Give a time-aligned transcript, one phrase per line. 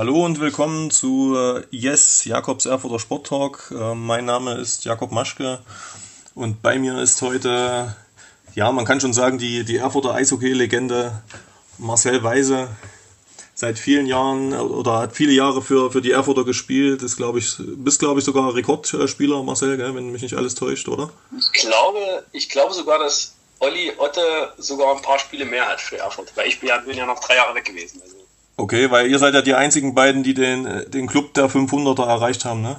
[0.00, 3.70] Hallo und willkommen zu äh, Yes, Jakobs Erfurter Sport Talk.
[3.70, 5.58] Äh, mein Name ist Jakob Maschke
[6.34, 7.94] und bei mir ist heute,
[8.54, 11.20] ja, man kann schon sagen, die, die Erfurter Eishockey-Legende
[11.76, 12.68] Marcel Weise.
[13.54, 17.02] Seit vielen Jahren oder hat viele Jahre für, für die Erfurter gespielt.
[17.02, 20.88] Ist, glaube ich, bist, glaube ich, sogar Rekordspieler, Marcel, gell, wenn mich nicht alles täuscht,
[20.88, 21.10] oder?
[21.38, 25.98] Ich glaube, ich glaube sogar, dass Olli Otte sogar ein paar Spiele mehr hat für
[25.98, 28.00] Erfurt, weil ich bin ja, bin ja noch drei Jahre weg gewesen.
[28.02, 28.19] Also.
[28.60, 32.44] Okay, weil ihr seid ja die einzigen beiden, die den, den Club der 500er erreicht
[32.44, 32.78] haben, ne?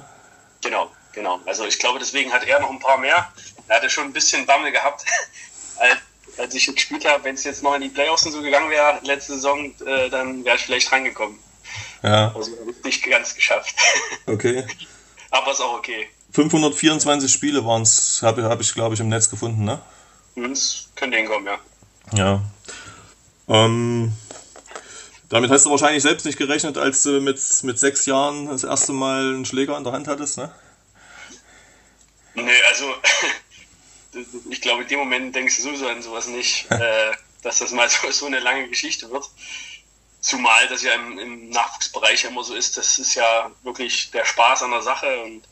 [0.62, 1.40] Genau, genau.
[1.44, 3.32] Also ich glaube, deswegen hat er noch ein paar mehr.
[3.66, 5.04] Er hatte schon ein bisschen Bammel gehabt,
[5.78, 5.98] als,
[6.38, 7.24] als ich gespielt habe.
[7.24, 10.44] Wenn es jetzt noch in die Playoffs und so gegangen wäre, letzte Saison, äh, dann
[10.44, 11.36] wäre ich vielleicht reingekommen.
[12.04, 12.32] Ja.
[12.32, 12.52] Also
[12.84, 13.74] nicht ganz geschafft.
[14.26, 14.64] Okay.
[15.32, 16.08] Aber ist auch okay.
[16.30, 19.80] 524 Spiele waren es, habe hab ich, glaube ich, im Netz gefunden, ne?
[20.36, 21.58] Das könnte hinkommen, ja.
[22.16, 22.42] Ja.
[23.48, 24.12] Ähm,
[25.32, 28.92] damit hast du wahrscheinlich selbst nicht gerechnet, als du mit, mit sechs Jahren das erste
[28.92, 30.54] Mal einen Schläger in der Hand hattest, ne?
[32.34, 32.94] Nee, also
[34.50, 37.88] ich glaube, in dem Moment denkst du sowieso an sowas nicht, äh, dass das mal
[37.88, 39.24] so, so eine lange Geschichte wird.
[40.20, 44.64] Zumal das ja im, im Nachwuchsbereich immer so ist, das ist ja wirklich der Spaß
[44.64, 45.42] an der Sache und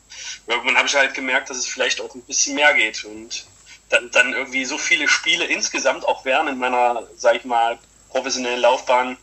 [0.45, 3.47] irgendwann habe ich halt gemerkt, dass es vielleicht auch ein bisschen mehr geht und
[3.89, 9.17] dann, dann irgendwie so viele Spiele insgesamt auch während meiner, sag ich mal, professionellen Laufbahn,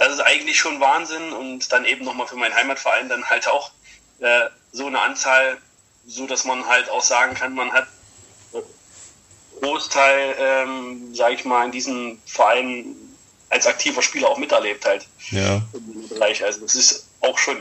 [0.00, 3.70] das ist eigentlich schon Wahnsinn und dann eben nochmal für meinen Heimatverein dann halt auch
[4.20, 5.58] äh, so eine Anzahl,
[6.06, 7.86] so dass man halt auch sagen kann, man hat
[9.60, 12.96] Großteil, ähm, sage ich mal, in diesem Verein
[13.50, 15.06] als aktiver Spieler auch miterlebt halt.
[15.32, 15.60] Ja.
[15.74, 16.42] Im Bereich.
[16.42, 17.58] Also das ist auch schon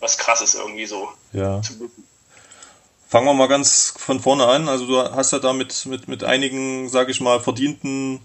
[0.00, 1.08] was krasses irgendwie so.
[1.32, 1.62] Ja.
[3.08, 4.68] Fangen wir mal ganz von vorne an.
[4.68, 8.20] Also du hast ja da mit, mit, mit einigen, sage ich mal, verdienten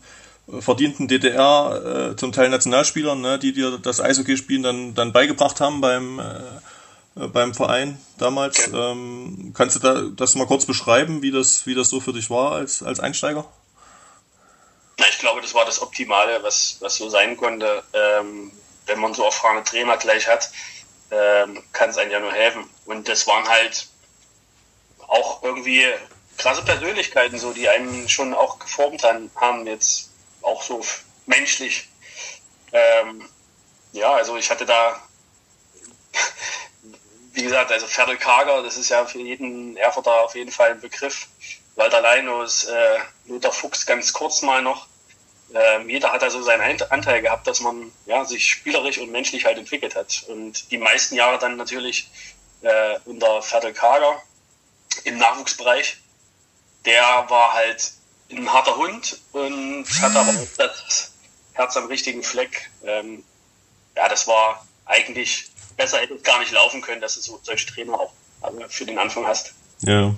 [0.47, 5.81] verdienten DDR, äh, zum Teil Nationalspielern, ne, die dir das Eishockey-Spielen dann, dann beigebracht haben
[5.81, 8.67] beim, äh, beim Verein damals.
[8.73, 12.29] Ähm, kannst du da das mal kurz beschreiben, wie das, wie das so für dich
[12.29, 13.45] war als, als Einsteiger?
[14.97, 17.83] Ich glaube, das war das Optimale, was, was so sein konnte.
[17.93, 18.51] Ähm,
[18.85, 20.51] wenn man so erfahrene Trainer gleich hat,
[21.09, 22.69] ähm, kann es einem ja nur helfen.
[22.85, 23.87] Und das waren halt
[25.07, 25.83] auch irgendwie
[26.37, 30.12] krasse Persönlichkeiten, so die einen schon auch geformt haben, jetzt
[30.43, 30.85] auch so
[31.25, 31.89] menschlich.
[32.71, 33.27] Ähm,
[33.91, 35.01] ja, also ich hatte da,
[37.33, 40.81] wie gesagt, also Ferdel Kager, das ist ja für jeden Erfurter auf jeden Fall ein
[40.81, 41.27] Begriff.
[41.75, 44.87] Walter Leinus, äh, Lothar Fuchs ganz kurz mal noch.
[45.53, 49.57] Ähm, jeder hat also seinen Anteil gehabt, dass man ja, sich spielerisch und menschlich halt
[49.57, 50.23] entwickelt hat.
[50.27, 52.09] Und die meisten Jahre dann natürlich
[52.61, 54.21] äh, unter Ferdel Kager
[55.03, 55.97] im Nachwuchsbereich.
[56.85, 57.91] Der war halt
[58.37, 61.11] ein harter Hund und hat aber auch das
[61.53, 62.69] Herz am richtigen Fleck.
[62.83, 63.23] Ähm,
[63.95, 67.67] ja, das war eigentlich besser hätte es gar nicht laufen können, dass du so solche
[67.67, 68.13] Trainer auch
[68.69, 69.53] für den Anfang hast.
[69.81, 70.13] Ja.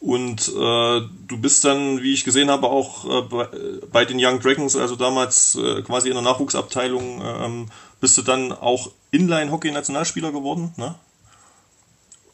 [0.00, 3.48] Und äh, du bist dann, wie ich gesehen habe, auch äh, bei,
[3.90, 8.52] bei, den Young Dragons, also damals äh, quasi in der Nachwuchsabteilung, ähm, bist du dann
[8.52, 10.94] auch Inline-Hockey-Nationalspieler geworden, ne?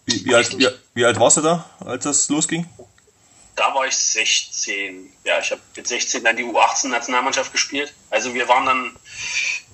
[0.04, 2.68] Wie, wie, alt, wie, wie alt warst du da, als das losging?
[3.54, 5.12] Da war ich 16.
[5.24, 7.92] Ja, ich habe mit 16 dann die U18-Nationalmannschaft gespielt.
[8.10, 8.96] Also wir waren dann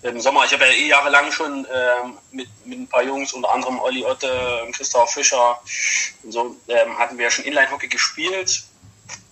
[0.02, 3.52] im Sommer, ich habe ja eh jahrelang schon ähm, mit, mit ein paar Jungs, unter
[3.52, 5.60] anderem Olli Otte, Christoph Fischer
[6.22, 8.64] und so, ähm, hatten wir ja schon Inline-Hockey gespielt.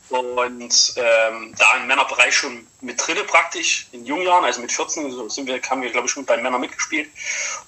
[0.08, 5.10] Und ähm, da im Männerbereich schon mit Dritte praktisch, in jungen Jahren, also mit 14,
[5.10, 7.10] so sind wir, haben wir, glaube ich, schon bei Männern mitgespielt.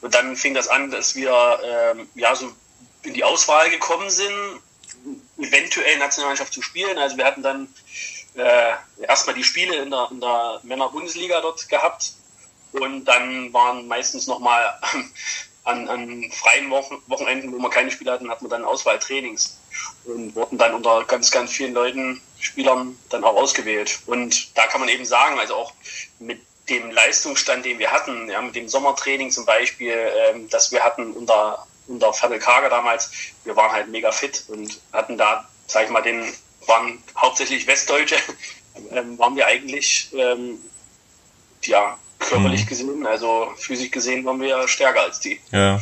[0.02, 2.52] Und dann fing das an, dass wir ähm, ja so
[3.02, 4.60] in die Auswahl gekommen sind
[5.38, 6.98] eventuell Nationalmannschaft zu spielen.
[6.98, 7.68] Also wir hatten dann
[8.34, 8.72] äh,
[9.02, 12.12] erstmal die Spiele in der, in der Männer-Bundesliga dort gehabt
[12.72, 14.78] und dann waren meistens nochmal
[15.64, 19.58] an, an freien Wochen, Wochenenden, wo wir keine Spiele hatten, hatten wir dann Auswahltrainings
[20.04, 23.98] und wurden dann unter ganz, ganz vielen Leuten, Spielern dann auch ausgewählt.
[24.06, 25.72] Und da kann man eben sagen, also auch
[26.20, 30.84] mit dem Leistungsstand, den wir hatten, ja, mit dem Sommertraining zum Beispiel, ähm, dass wir
[30.84, 33.10] hatten unter unter Fabel Kager damals,
[33.44, 36.22] wir waren halt mega fit und hatten da, sag ich mal, den,
[36.66, 38.16] waren hauptsächlich Westdeutsche,
[38.92, 40.58] ähm, waren wir eigentlich, ähm,
[41.62, 42.68] ja, körperlich mhm.
[42.68, 45.40] gesehen, also physisch gesehen waren wir stärker als die.
[45.50, 45.80] Ja.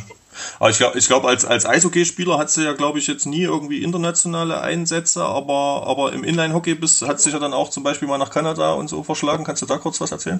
[0.59, 3.41] Aber ich glaube, ich glaub, als, als Eishockeyspieler hat sie ja, glaube ich, jetzt nie
[3.41, 6.77] irgendwie internationale Einsätze, aber, aber im Inline-Hockey
[7.07, 9.43] hat sich ja dann auch zum Beispiel mal nach Kanada und so verschlagen.
[9.43, 10.39] Kannst du da kurz was erzählen?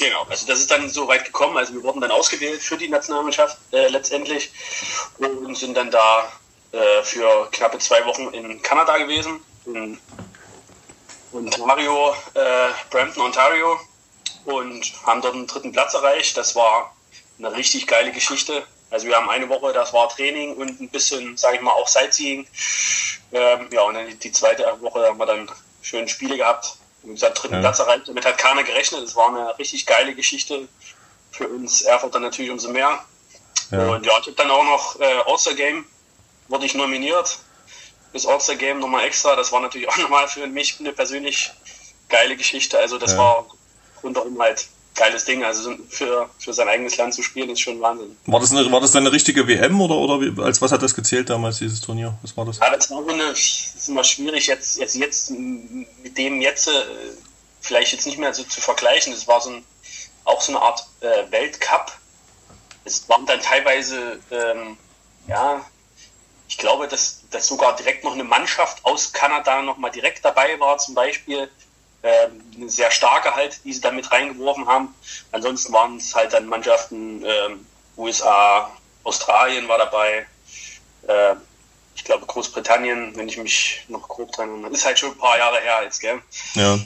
[0.00, 1.58] Genau, also das ist dann so weit gekommen.
[1.58, 4.50] Also wir wurden dann ausgewählt für die Nationalmannschaft äh, letztendlich
[5.18, 6.32] und sind dann da
[6.72, 9.98] äh, für knappe zwei Wochen in Kanada gewesen, in
[11.32, 13.78] Ontario, äh, Brampton, Ontario
[14.46, 16.34] und haben dort einen dritten Platz erreicht.
[16.34, 16.96] Das war
[17.38, 18.66] eine richtig geile Geschichte.
[18.88, 21.88] Also wir haben eine Woche, das war Training und ein bisschen, sage ich mal, auch
[21.88, 22.46] Sightseeing.
[23.32, 25.50] Ähm, ja, und dann die zweite Woche haben wir dann
[25.82, 26.79] schöne Spiele gehabt.
[27.02, 27.60] Wie gesagt, dritten ja.
[27.60, 28.08] Platz erreicht.
[28.08, 29.02] Damit hat keiner gerechnet.
[29.02, 30.68] Es war eine richtig geile Geschichte.
[31.32, 33.04] Für uns Erfurt dann natürlich umso mehr.
[33.70, 33.88] Ja.
[33.88, 35.86] Und ja, ich habe dann auch noch äh, All-Star Game,
[36.48, 37.38] wurde ich nominiert.
[38.12, 39.36] Das All-Star Game nochmal extra.
[39.36, 41.50] Das war natürlich auch nochmal für mich eine persönlich
[42.08, 42.78] geile Geschichte.
[42.78, 43.18] Also das ja.
[43.18, 43.46] war
[44.02, 44.66] rundherum halt
[45.00, 45.42] geiles Ding.
[45.42, 48.16] Also für, für sein eigenes Land zu spielen, ist schon Wahnsinn.
[48.26, 50.82] War das, eine, war das dann eine richtige WM oder, oder wie, als was hat
[50.82, 52.16] das gezählt damals, dieses Turnier?
[52.22, 52.58] Was war das?
[52.58, 56.72] Ja, das war so eine, ist immer schwierig, jetzt, jetzt, jetzt mit dem jetzt äh,
[57.60, 59.12] vielleicht jetzt nicht mehr so zu vergleichen.
[59.12, 59.64] Das war so ein,
[60.24, 61.92] auch so eine Art äh, Weltcup.
[62.84, 64.76] Es waren dann teilweise, ähm,
[65.26, 65.64] ja,
[66.48, 70.58] ich glaube, dass, dass sogar direkt noch eine Mannschaft aus Kanada noch mal direkt dabei
[70.60, 71.48] war, zum Beispiel
[72.02, 74.94] eine sehr starke halt, die sie da mit reingeworfen haben.
[75.32, 77.66] Ansonsten waren es halt dann Mannschaften ähm,
[77.96, 78.70] USA,
[79.04, 80.26] Australien war dabei,
[81.06, 81.34] äh,
[81.94, 84.72] ich glaube Großbritannien, wenn ich mich noch grob dran erinnere.
[84.72, 86.20] Ist halt schon ein paar Jahre her jetzt, gell?
[86.54, 86.78] Ja.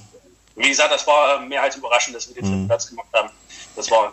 [0.56, 2.66] Wie gesagt, das war mehr als überraschend, dass wir den mhm.
[2.66, 3.30] Platz gemacht haben.
[3.76, 4.12] Das war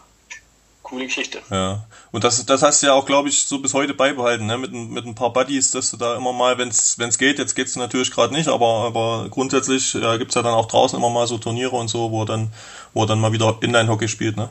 [0.91, 1.41] coole Geschichte.
[1.49, 1.85] Ja.
[2.11, 4.57] Und das, das hast du ja auch, glaube ich, so bis heute beibehalten, ne?
[4.57, 7.75] Mit, mit ein paar Buddies, dass du da immer mal, wenn es geht, jetzt geht's
[7.77, 11.38] natürlich gerade nicht, aber, aber grundsätzlich ja, gibt's ja dann auch draußen immer mal so
[11.38, 12.53] Turniere und so, wo dann,
[12.93, 14.49] wo dann mal wieder Inline-Hockey spielt, ne?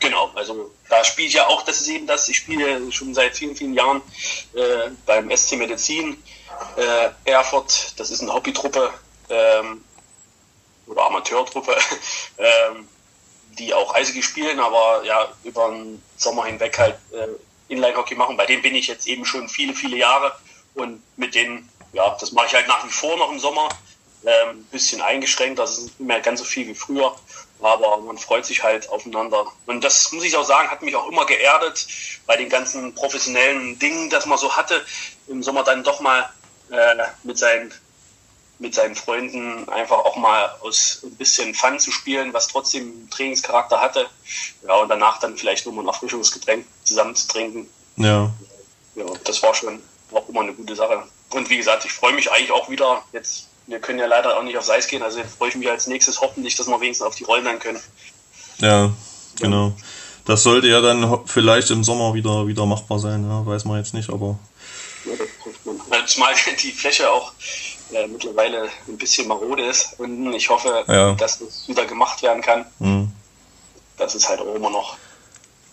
[0.00, 3.36] Genau, also da spiele ich ja auch, das ist eben das, ich spiele schon seit
[3.36, 4.02] vielen, vielen Jahren
[4.54, 6.20] äh, beim SC Medizin
[6.76, 8.90] äh, Erfurt, das ist eine Hobbytruppe
[9.30, 9.84] ähm,
[10.88, 11.76] oder Amateurtruppe.
[12.38, 12.88] ähm,
[13.58, 17.28] die auch Eishockey spielen, aber ja, über den Sommer hinweg halt äh,
[17.72, 18.36] Inline-Hockey machen.
[18.36, 20.32] Bei dem bin ich jetzt eben schon viele, viele Jahre
[20.74, 23.68] und mit denen, ja, das mache ich halt nach wie vor noch im Sommer.
[24.24, 27.12] Ein ähm, bisschen eingeschränkt, das ist nicht mehr ganz so viel wie früher,
[27.60, 29.46] aber man freut sich halt aufeinander.
[29.66, 31.88] Und das muss ich auch sagen, hat mich auch immer geerdet
[32.26, 34.84] bei den ganzen professionellen Dingen, dass man so hatte,
[35.26, 36.30] im Sommer dann doch mal
[36.70, 36.94] äh,
[37.24, 37.74] mit seinen
[38.62, 43.80] mit seinen Freunden einfach auch mal aus ein bisschen Fun zu spielen, was trotzdem Trainingscharakter
[43.80, 44.06] hatte.
[44.66, 47.68] Ja, und danach dann vielleicht nur mal ein Erfrischungsgetränk zusammen zu trinken.
[47.96, 48.30] Ja.
[48.94, 49.82] Ja, das war schon
[50.12, 51.02] auch immer eine gute Sache.
[51.30, 53.02] Und wie gesagt, ich freue mich eigentlich auch wieder.
[53.12, 55.68] Jetzt, wir können ja leider auch nicht aufs Eis gehen, also jetzt freue ich mich
[55.68, 57.80] als nächstes hoffentlich, dass wir wenigstens auf die Rollen dann können.
[58.58, 58.92] Ja,
[59.40, 59.72] genau.
[60.24, 63.92] Das sollte ja dann vielleicht im Sommer wieder, wieder machbar sein, ja, weiß man jetzt
[63.92, 64.38] nicht, aber.
[65.04, 67.32] Ja, Zumal die Fläche auch
[67.92, 69.98] äh, mittlerweile ein bisschen marode ist.
[69.98, 71.12] Und ich hoffe, ja.
[71.14, 72.66] dass das wieder gemacht werden kann.
[72.78, 73.12] Mhm.
[73.96, 74.98] Das ist halt auch immer noch ein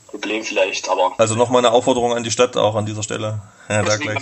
[0.07, 1.13] Problem vielleicht, aber.
[1.17, 3.41] Also nochmal eine Aufforderung an die Stadt auch an dieser Stelle.
[3.69, 4.17] Ja, da gleich.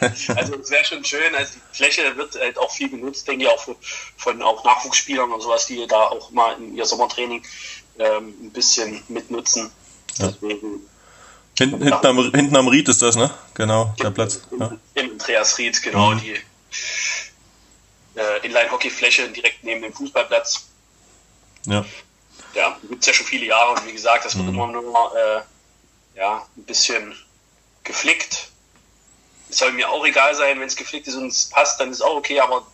[0.34, 3.50] also es wäre schon schön, also die Fläche wird halt auch viel genutzt, denke ich,
[3.50, 3.76] auch von,
[4.16, 7.42] von auch Nachwuchsspielern und sowas, die da auch mal in ihr Sommertraining
[7.98, 9.70] ähm, ein bisschen mitnutzen.
[10.18, 10.28] Ja.
[10.28, 10.80] Deswegen
[11.60, 13.30] Hinten, hinten, am, hinten am Ried ist das, ne?
[13.52, 14.40] Genau, der Platz.
[14.58, 14.72] Ja.
[14.94, 16.20] Im Andreas Ried, genau, mhm.
[16.20, 16.34] die
[18.16, 20.66] äh, Inline-Hockey-Fläche direkt neben dem Fußballplatz.
[21.66, 21.84] Ja.
[22.54, 24.54] Ja, gibt es ja schon viele Jahre und wie gesagt, das wird mhm.
[24.54, 27.14] immer nur äh, ja, ein bisschen
[27.84, 28.48] geflickt.
[29.48, 32.02] Es soll mir auch egal sein, wenn es geflickt ist und es passt, dann ist
[32.02, 32.66] auch okay, aber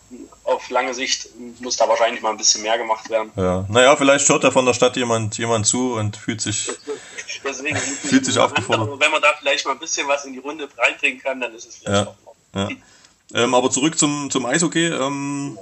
[0.43, 1.27] auf lange Sicht
[1.59, 3.31] muss da wahrscheinlich mal ein bisschen mehr gemacht werden.
[3.35, 6.69] Ja, naja, vielleicht hört da von der Stadt jemand, jemand zu und fühlt sich,
[7.43, 7.77] Deswegen
[8.09, 8.99] fühlt sich aufgefordert.
[8.99, 11.67] wenn man da vielleicht mal ein bisschen was in die Runde reinbringen kann, dann ist
[11.67, 12.15] es vielleicht ja.
[12.25, 12.35] auch.
[12.55, 12.69] Ja.
[13.33, 14.87] Ähm, aber zurück zum, zum Eishockey.
[14.87, 15.57] Ähm,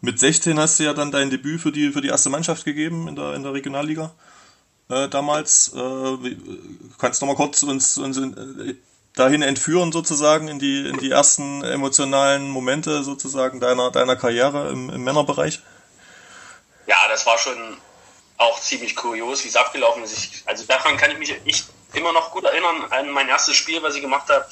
[0.00, 3.08] mit 16 hast du ja dann dein Debüt für die, für die erste Mannschaft gegeben
[3.08, 4.12] in der, in der Regionalliga
[4.88, 5.72] äh, damals.
[5.74, 6.36] Äh,
[6.98, 8.74] kannst du noch mal kurz uns, uns in, äh,
[9.14, 14.90] dahin entführen sozusagen in die, in die ersten emotionalen Momente sozusagen deiner, deiner Karriere im,
[14.90, 15.60] im Männerbereich?
[16.86, 17.76] Ja, das war schon
[18.36, 20.44] auch ziemlich kurios, wie es abgelaufen ist.
[20.46, 23.96] also daran kann ich mich ich immer noch gut erinnern an mein erstes Spiel, was
[23.96, 24.46] ich gemacht habe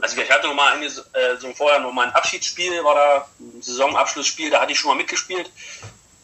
[0.00, 4.50] also ich hatte nochmal eine, äh, so vorher nochmal ein Abschiedsspiel, war da ein Saisonabschlussspiel,
[4.50, 5.50] da hatte ich schon mal mitgespielt.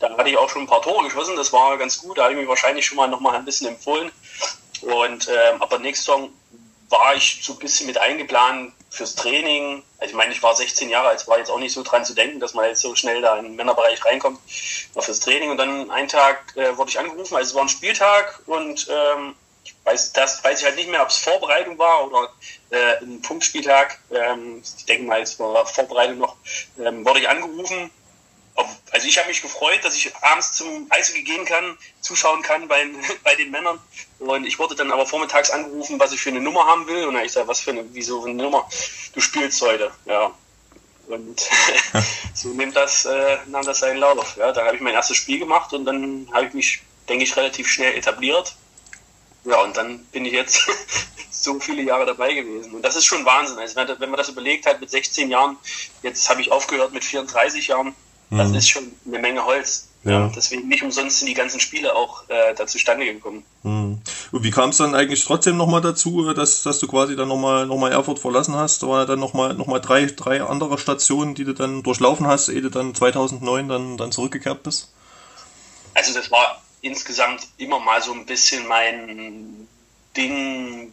[0.01, 2.33] Da hatte ich auch schon ein paar Tore geschossen, das war ganz gut, da habe
[2.33, 4.13] ich mich wahrscheinlich schon mal nochmal ein bisschen empfohlen.
[4.83, 6.31] Und äh, aber nächste Saison
[6.89, 9.83] war ich so ein bisschen mit eingeplant fürs Training.
[9.99, 12.15] Also ich meine, ich war 16 Jahre alt, war jetzt auch nicht so dran zu
[12.15, 14.39] denken, dass man jetzt so schnell da in den Männerbereich reinkommt,
[14.95, 15.51] war fürs Training.
[15.51, 19.35] Und dann einen Tag äh, wurde ich angerufen, also es war ein Spieltag und ähm,
[19.85, 22.33] weiß, das weiß ich halt nicht mehr, ob es Vorbereitung war oder
[22.71, 23.99] äh, ein Punktspieltag.
[24.11, 26.37] Ähm, ich denke mal, es war Vorbereitung noch.
[26.79, 27.91] Ähm, wurde ich angerufen.
[28.91, 32.87] Also ich habe mich gefreut, dass ich abends zum Eishockey gehen kann, zuschauen kann bei,
[33.25, 33.79] bei den Männern.
[34.19, 37.07] Und ich wurde dann aber vormittags angerufen, was ich für eine Nummer haben will.
[37.07, 38.69] Und ich sage, was für eine, wieso eine Nummer?
[39.15, 39.91] Du spielst heute.
[40.07, 40.33] Ja.
[41.07, 41.49] Und
[42.35, 44.37] so nimmt das, äh, nahm das seinen Lauf.
[44.37, 47.37] Ja, da habe ich mein erstes Spiel gemacht und dann habe ich mich, denke ich,
[47.37, 48.55] relativ schnell etabliert
[49.49, 50.67] Ja, und dann bin ich jetzt
[51.31, 52.75] so viele Jahre dabei gewesen.
[52.75, 53.59] Und das ist schon Wahnsinn.
[53.59, 55.57] Also wenn, man das überlegt hat mit 16 Jahren,
[56.03, 57.95] jetzt habe ich aufgehört mit 34 Jahren,
[58.31, 58.55] das mhm.
[58.57, 59.89] ist schon eine Menge Holz.
[60.05, 60.31] Ja.
[60.35, 63.43] Deswegen nicht umsonst sind die ganzen Spiele auch äh, da zustande gekommen.
[63.63, 64.01] Mhm.
[64.31, 67.67] Und wie kam es dann eigentlich trotzdem nochmal dazu, dass, dass du quasi dann nochmal
[67.67, 68.83] noch mal Erfurt verlassen hast?
[68.83, 72.27] Da waren ja dann nochmal noch mal drei, drei andere Stationen, die du dann durchlaufen
[72.27, 74.93] hast, ehe du dann 2009 dann, dann zurückgekehrt bist?
[75.95, 79.69] Also das war insgesamt immer mal so ein bisschen mein
[80.17, 80.93] Ding,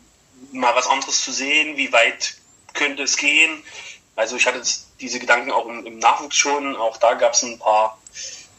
[0.51, 2.35] mal was anderes zu sehen, wie weit
[2.73, 3.63] könnte es gehen.
[4.15, 4.61] Also ich hatte
[4.99, 7.99] diese Gedanken auch im, Nachwuchs schon, auch da gab es ein paar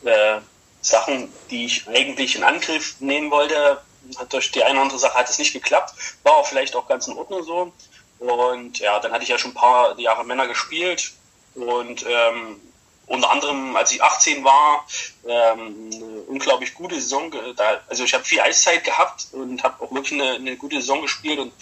[0.04, 0.38] äh,
[0.80, 3.80] Sachen, die ich eigentlich in Angriff nehmen wollte.
[4.28, 7.08] Durch die eine oder andere Sache hat es nicht geklappt, war auch vielleicht auch ganz
[7.08, 7.72] in Ordnung so.
[8.18, 11.12] Und ja, dann hatte ich ja schon ein paar Jahre Männer gespielt
[11.54, 12.60] und ähm,
[13.06, 14.84] unter anderem, als ich 18 war,
[15.26, 15.90] ähm,
[16.26, 17.32] unglaublich gute Saison.
[17.56, 21.02] Da, also ich habe viel Eiszeit gehabt und habe auch wirklich eine, eine, gute Saison
[21.02, 21.52] gespielt und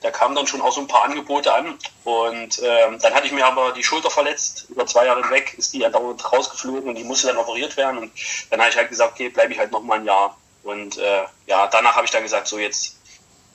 [0.00, 1.78] da kamen dann schon auch so ein paar Angebote an.
[2.04, 5.74] Und ähm, dann hatte ich mir aber die Schulter verletzt, über zwei Jahre weg ist
[5.74, 7.98] die andauernd rausgeflogen und die musste dann operiert werden.
[7.98, 8.12] Und
[8.50, 10.36] dann habe ich halt gesagt, okay, bleibe ich halt noch mal ein Jahr.
[10.62, 12.96] Und äh, ja, danach habe ich dann gesagt, so jetzt,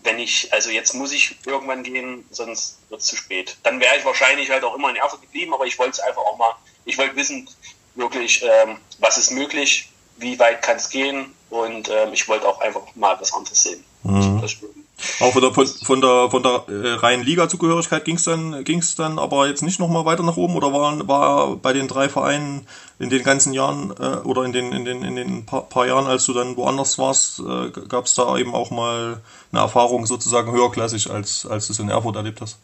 [0.04, 3.58] wenn ich, also jetzt muss ich irgendwann gehen, sonst wird es zu spät.
[3.64, 6.22] Dann wäre ich wahrscheinlich halt auch immer in Erfurt geblieben, aber ich wollte es einfach
[6.22, 6.56] auch mal
[6.86, 7.50] ich wollte wissen,
[7.96, 12.62] wirklich, ähm, was ist möglich, wie weit kann es gehen und ähm, ich wollte auch
[12.62, 13.84] einfach mal was anderes sehen.
[14.04, 14.42] Mhm.
[15.20, 18.96] Auch von der, von, von der, von der äh, reinen Liga-Zugehörigkeit ging es dann, ging's
[18.96, 22.68] dann aber jetzt nicht nochmal weiter nach oben oder war, war bei den drei Vereinen
[23.00, 26.06] in den ganzen Jahren äh, oder in den, in den, in den paar, paar Jahren,
[26.06, 30.52] als du dann woanders warst, äh, gab es da eben auch mal eine Erfahrung sozusagen
[30.52, 32.60] höherklassig, als, als du es in Erfurt erlebt hast?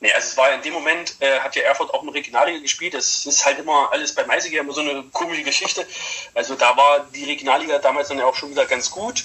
[0.00, 2.92] Nee, also es war in dem Moment, äh, hat ja Erfurt auch eine Regionalliga gespielt.
[2.92, 5.86] Das ist halt immer alles bei Meißiger immer so eine komische Geschichte.
[6.34, 9.24] Also da war die Regionalliga damals dann ja auch schon wieder ganz gut.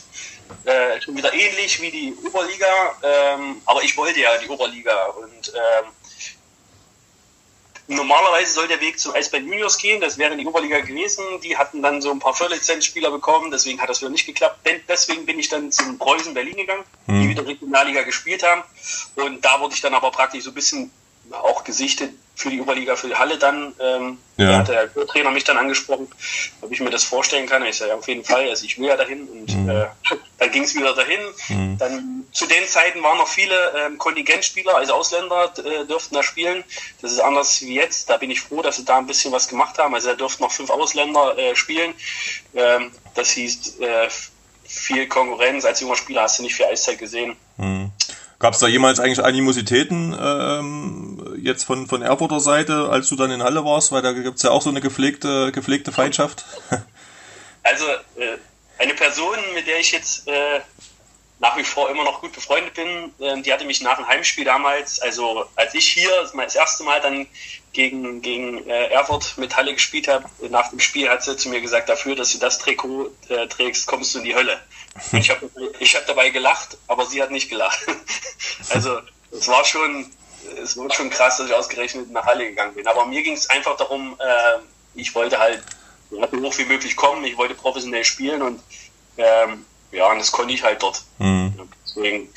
[0.65, 2.95] Äh, schon wieder ähnlich wie die Oberliga.
[3.03, 5.05] Ähm, aber ich wollte ja die Oberliga.
[5.07, 5.91] Und ähm,
[7.91, 11.25] Normalerweise soll der Weg zum Eisbären Juniors gehen, das wäre in die Oberliga gewesen.
[11.43, 14.59] Die hatten dann so ein paar Förderlizenzspieler bekommen, deswegen hat das wieder nicht geklappt.
[14.87, 17.23] Deswegen bin ich dann zum Preußen Berlin gegangen, mhm.
[17.23, 18.61] die wieder Regionalliga gespielt haben.
[19.15, 20.91] Und da wurde ich dann aber praktisch so ein bisschen
[21.31, 23.73] auch gesichtet für die Oberliga, für die Halle dann.
[23.81, 24.51] Ähm, ja.
[24.51, 26.07] Da hat der Trainer mich dann angesprochen,
[26.61, 27.65] ob ich mir das vorstellen kann.
[27.65, 29.27] Ich sage, ja, auf jeden Fall, also ich will ja dahin.
[29.27, 29.69] Und mhm.
[29.69, 29.87] äh,
[30.37, 31.19] dann ging es wieder dahin.
[31.49, 31.77] Mhm.
[31.77, 36.63] Dann zu den Zeiten waren noch viele ähm, Kontingentspieler, also Ausländer äh, dürften da spielen.
[37.01, 38.09] Das ist anders wie jetzt.
[38.09, 39.93] Da bin ich froh, dass sie da ein bisschen was gemacht haben.
[39.93, 41.93] Also da durften noch fünf Ausländer äh, spielen.
[42.55, 44.07] Ähm, das hieß äh,
[44.63, 45.65] viel Konkurrenz.
[45.65, 47.35] Als junger Spieler hast du nicht viel Eiszeit gesehen.
[47.57, 47.91] Mhm.
[48.39, 51.08] Gab es da jemals eigentlich Animositäten ähm,
[51.43, 53.91] jetzt von, von Erfurter Seite, als du dann in Halle warst?
[53.91, 56.45] Weil da gibt es ja auch so eine gepflegte, gepflegte Feindschaft.
[57.61, 58.37] Also äh,
[58.77, 60.61] eine Person, mit der ich jetzt äh,
[61.39, 64.43] nach wie vor immer noch gut befreundet bin, äh, die hatte mich nach dem Heimspiel
[64.45, 67.27] damals, also als ich hier das erste Mal dann
[67.71, 71.61] gegen, gegen äh, Erfurt mit Halle gespielt habe, nach dem Spiel hat sie zu mir
[71.61, 74.59] gesagt, dafür, dass du das Trikot äh, trägst, kommst du in die Hölle.
[75.13, 77.79] ich habe ich hab dabei gelacht, aber sie hat nicht gelacht.
[78.69, 78.99] also
[79.31, 80.11] es war schon,
[80.57, 82.87] es war schon krass, dass ich ausgerechnet nach Halle gegangen bin.
[82.87, 84.59] Aber mir ging es einfach darum, äh,
[84.95, 85.63] ich wollte halt
[86.09, 88.59] so hoch wie möglich kommen, ich wollte professionell spielen und
[89.17, 91.03] ähm, ja, und das konnte ich halt dort.
[91.19, 91.53] Mhm.
[91.85, 92.29] Deswegen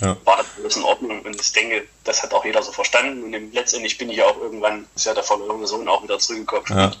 [0.00, 0.16] ja.
[0.24, 3.52] war das alles in Ordnung und ich denke, das hat auch jeder so verstanden und
[3.52, 6.64] letztendlich bin ich auch irgendwann, ist ja der verlorene Sohn auch wieder zurückgekommen.
[6.68, 6.92] Ja.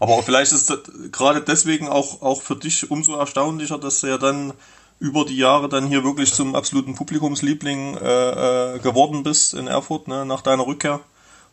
[0.00, 0.72] Aber vielleicht ist
[1.12, 4.54] gerade deswegen auch, auch für dich umso erstaunlicher, dass du ja dann
[5.00, 10.08] über die Jahre dann hier wirklich zum absoluten Publikumsliebling äh, äh, geworden bist in Erfurt,
[10.08, 11.00] ne, nach deiner Rückkehr.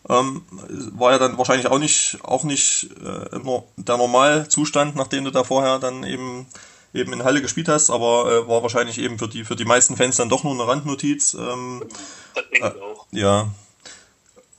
[0.08, 0.44] Ähm,
[0.94, 3.40] war ja dann wahrscheinlich auch nicht, auch nicht äh,
[3.78, 6.48] der Normalzustand, nachdem du da vorher dann eben
[6.96, 9.98] eben in Halle gespielt hast, aber äh, war wahrscheinlich eben für die, für die meisten
[9.98, 11.34] Fans dann doch nur eine Randnotiz.
[11.34, 11.84] Ähm,
[12.34, 13.06] das denke ich auch.
[13.12, 13.52] Äh, ja.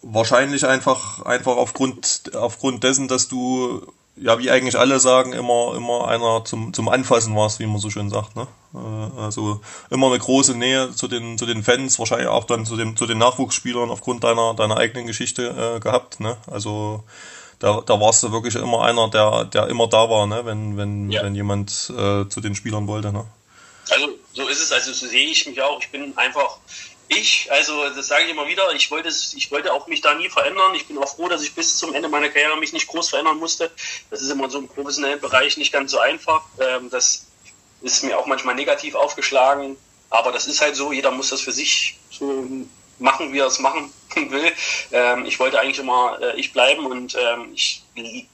[0.03, 6.09] Wahrscheinlich einfach, einfach aufgrund, aufgrund dessen, dass du, ja, wie eigentlich alle sagen, immer, immer
[6.09, 8.47] einer zum, zum Anfassen warst, wie man so schön sagt, ne?
[8.75, 12.77] Äh, also immer eine große Nähe zu den, zu den Fans, wahrscheinlich auch dann zu
[12.77, 16.37] dem, zu den Nachwuchsspielern aufgrund deiner, deiner eigenen Geschichte äh, gehabt, ne?
[16.51, 17.05] Also,
[17.59, 20.45] da, da warst du wirklich immer einer, der, der immer da war, ne?
[20.45, 21.23] wenn, wenn, ja.
[21.23, 23.13] wenn jemand äh, zu den Spielern wollte.
[23.13, 23.25] Ne?
[23.91, 25.81] Also so ist es, also so sehe ich mich auch.
[25.81, 26.59] Ich bin einfach
[27.09, 30.29] ich, also das sage ich immer wieder, ich wollte, ich wollte auch mich da nie
[30.29, 30.75] verändern.
[30.75, 33.39] Ich bin auch froh, dass ich bis zum Ende meiner Karriere mich nicht groß verändern
[33.39, 33.71] musste.
[34.11, 36.43] Das ist immer so im professionellen Bereich nicht ganz so einfach.
[36.59, 37.27] Ähm, das
[37.83, 39.77] ist mir auch manchmal negativ aufgeschlagen,
[40.11, 42.45] aber das ist halt so, jeder muss das für sich so
[42.99, 44.53] machen, wie er es machen will.
[44.93, 47.83] Ähm, ich wollte eigentlich immer äh, ich bleiben und ähm, ich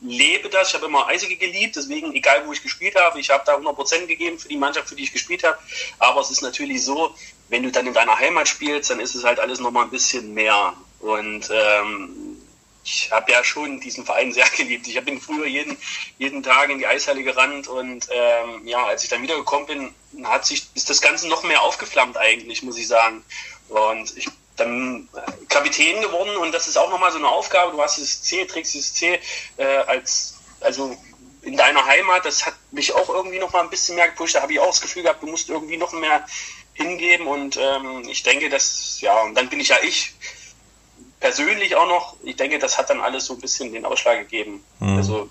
[0.00, 0.68] lebe das.
[0.68, 4.06] Ich habe immer Eisige geliebt, deswegen egal wo ich gespielt habe, ich habe da 100%
[4.06, 5.58] gegeben für die Mannschaft, für die ich gespielt habe.
[5.98, 7.14] Aber es ist natürlich so,
[7.48, 10.32] wenn du dann in deiner Heimat spielst, dann ist es halt alles nochmal ein bisschen
[10.34, 10.74] mehr.
[11.00, 12.38] Und ähm,
[12.84, 14.86] ich habe ja schon diesen Verein sehr geliebt.
[14.86, 15.76] Ich bin früher jeden,
[16.18, 20.46] jeden Tag in die Eishalle gerannt und ähm, ja, als ich dann wiedergekommen bin, hat
[20.46, 23.24] sich, ist das Ganze noch mehr aufgeflammt eigentlich, muss ich sagen.
[23.68, 25.08] Und ich dann
[25.48, 27.72] Kapitän geworden und das ist auch nochmal so eine Aufgabe.
[27.72, 29.18] Du hast dieses C, trägst dieses C
[29.56, 30.96] äh, als, also
[31.42, 34.34] in deiner Heimat, das hat mich auch irgendwie nochmal ein bisschen mehr gepusht.
[34.34, 36.24] Da habe ich auch das Gefühl gehabt, du musst irgendwie noch mehr
[36.74, 40.14] hingeben und ähm, ich denke, dass, ja, und dann bin ich ja ich
[41.20, 42.16] persönlich auch noch.
[42.22, 44.64] Ich denke, das hat dann alles so ein bisschen den Ausschlag gegeben.
[44.80, 44.96] Mhm.
[44.96, 45.30] Also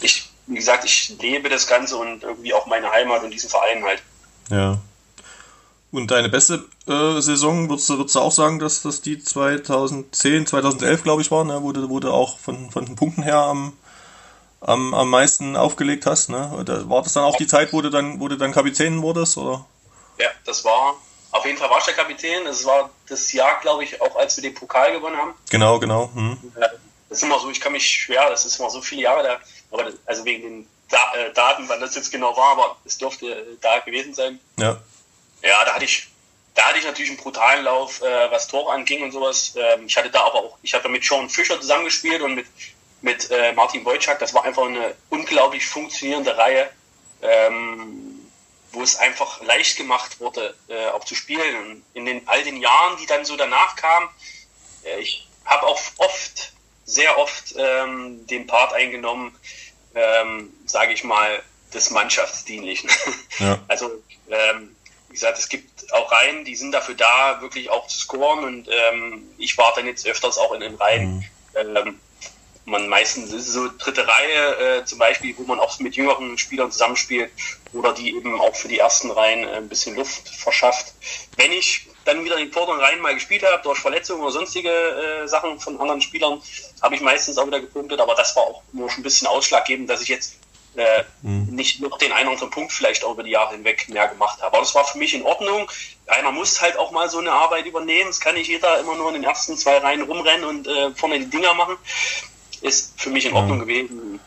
[0.00, 3.84] ich, wie gesagt, ich lebe das Ganze und irgendwie auch meine Heimat und diesen Verein
[3.84, 4.02] halt.
[4.50, 4.78] Ja.
[5.90, 10.46] Und deine beste äh, Saison, würdest du, würdest du auch sagen, dass das die 2010,
[10.46, 11.62] 2011, glaube ich, war, ne?
[11.62, 13.72] wo, du, wo du auch von, von den Punkten her am,
[14.60, 16.28] am, am meisten aufgelegt hast?
[16.28, 16.50] Ne?
[16.88, 19.38] War das dann auch die Zeit, wo du dann, wo du dann Kapitän wurdest?
[19.38, 19.64] Oder?
[20.18, 20.96] Ja, das war
[21.30, 22.46] auf jeden Fall war ich der Kapitän.
[22.46, 25.34] Es war das Jahr, glaube ich, auch als wir den Pokal gewonnen haben.
[25.50, 26.10] Genau, genau.
[26.14, 26.38] Hm.
[27.08, 29.38] Das ist immer so, ich kann mich schwer, das ist immer so viele Jahre da,
[29.70, 32.96] aber das, also wegen den da äh, Daten, wann das jetzt genau war, aber es
[32.96, 34.40] dürfte äh, da gewesen sein.
[34.58, 34.78] Ja.
[35.42, 36.08] Ja, da hatte ich,
[36.54, 39.54] da hatte ich natürlich einen brutalen Lauf, äh, was Tor anging und sowas.
[39.56, 42.46] Ähm, ich hatte da aber auch, ich habe mit Sean Fischer zusammengespielt und mit,
[43.00, 44.18] mit äh, Martin Wojcik.
[44.18, 46.70] Das war einfach eine unglaublich funktionierende Reihe,
[47.22, 48.28] ähm,
[48.72, 51.56] wo es einfach leicht gemacht wurde, äh, auch zu spielen.
[51.56, 54.08] Und in den all den Jahren, die dann so danach kamen,
[54.84, 56.52] äh, ich habe auch oft,
[56.84, 59.36] sehr oft ähm, den Part eingenommen,
[59.94, 61.42] ähm, sage ich mal,
[61.72, 62.90] des Mannschaftsdienlichen.
[63.38, 63.58] Ja.
[63.68, 64.76] Also ähm,
[65.08, 68.44] wie gesagt, es gibt auch Reihen, die sind dafür da, wirklich auch zu scoren.
[68.44, 71.16] Und ähm, ich war dann jetzt öfters auch in den Reihen.
[71.54, 71.76] Mhm.
[71.76, 72.00] Ähm,
[72.68, 76.70] man meistens ist so dritte Reihe äh, zum Beispiel, wo man auch mit jüngeren Spielern
[76.70, 77.30] zusammenspielt
[77.72, 80.92] oder die eben auch für die ersten Reihen äh, ein bisschen Luft verschafft.
[81.36, 84.70] Wenn ich dann wieder in den vorderen Reihen mal gespielt habe, durch Verletzungen oder sonstige
[84.70, 86.42] äh, Sachen von anderen Spielern,
[86.82, 89.88] habe ich meistens auch wieder gepunktet, aber das war auch nur schon ein bisschen ausschlaggebend,
[89.90, 90.36] dass ich jetzt
[90.78, 91.46] äh, mhm.
[91.54, 94.40] nicht noch den einen oder anderen Punkt vielleicht auch über die Jahre hinweg mehr gemacht
[94.40, 94.48] habe.
[94.48, 95.70] Aber das war für mich in Ordnung.
[96.06, 98.10] Einer muss halt auch mal so eine Arbeit übernehmen.
[98.10, 101.18] Es kann nicht jeder immer nur in den ersten zwei Reihen rumrennen und äh, vorne
[101.18, 101.76] die Dinger machen.
[102.60, 103.62] Ist für mich in Ordnung mhm.
[103.62, 104.20] gewesen.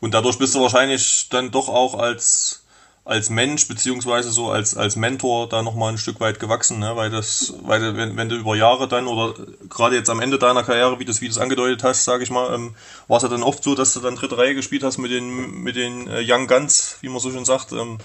[0.00, 2.64] Und dadurch bist du wahrscheinlich dann doch auch als
[3.08, 6.94] als Mensch beziehungsweise so als als Mentor da noch mal ein Stück weit gewachsen, ne?
[6.94, 9.34] weil das, weil wenn, wenn du über Jahre dann oder
[9.70, 12.22] gerade jetzt am Ende deiner Karriere, wie du es wie du es angedeutet hast, sage
[12.22, 12.74] ich mal, ähm,
[13.06, 15.62] war es ja dann oft so, dass du dann dritte Reihe gespielt hast mit den
[15.62, 17.72] mit den äh, Young Guns, wie man so schön sagt.
[17.72, 17.96] Ähm,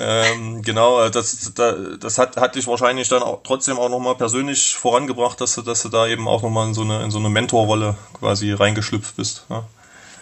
[0.00, 4.00] ähm, genau, äh, das da, das hat hat dich wahrscheinlich dann auch trotzdem auch noch
[4.00, 7.04] mal persönlich vorangebracht, dass du dass du da eben auch noch mal in so eine
[7.04, 9.44] in so eine Mentorrolle quasi reingeschlüpft bist.
[9.48, 9.62] Ja,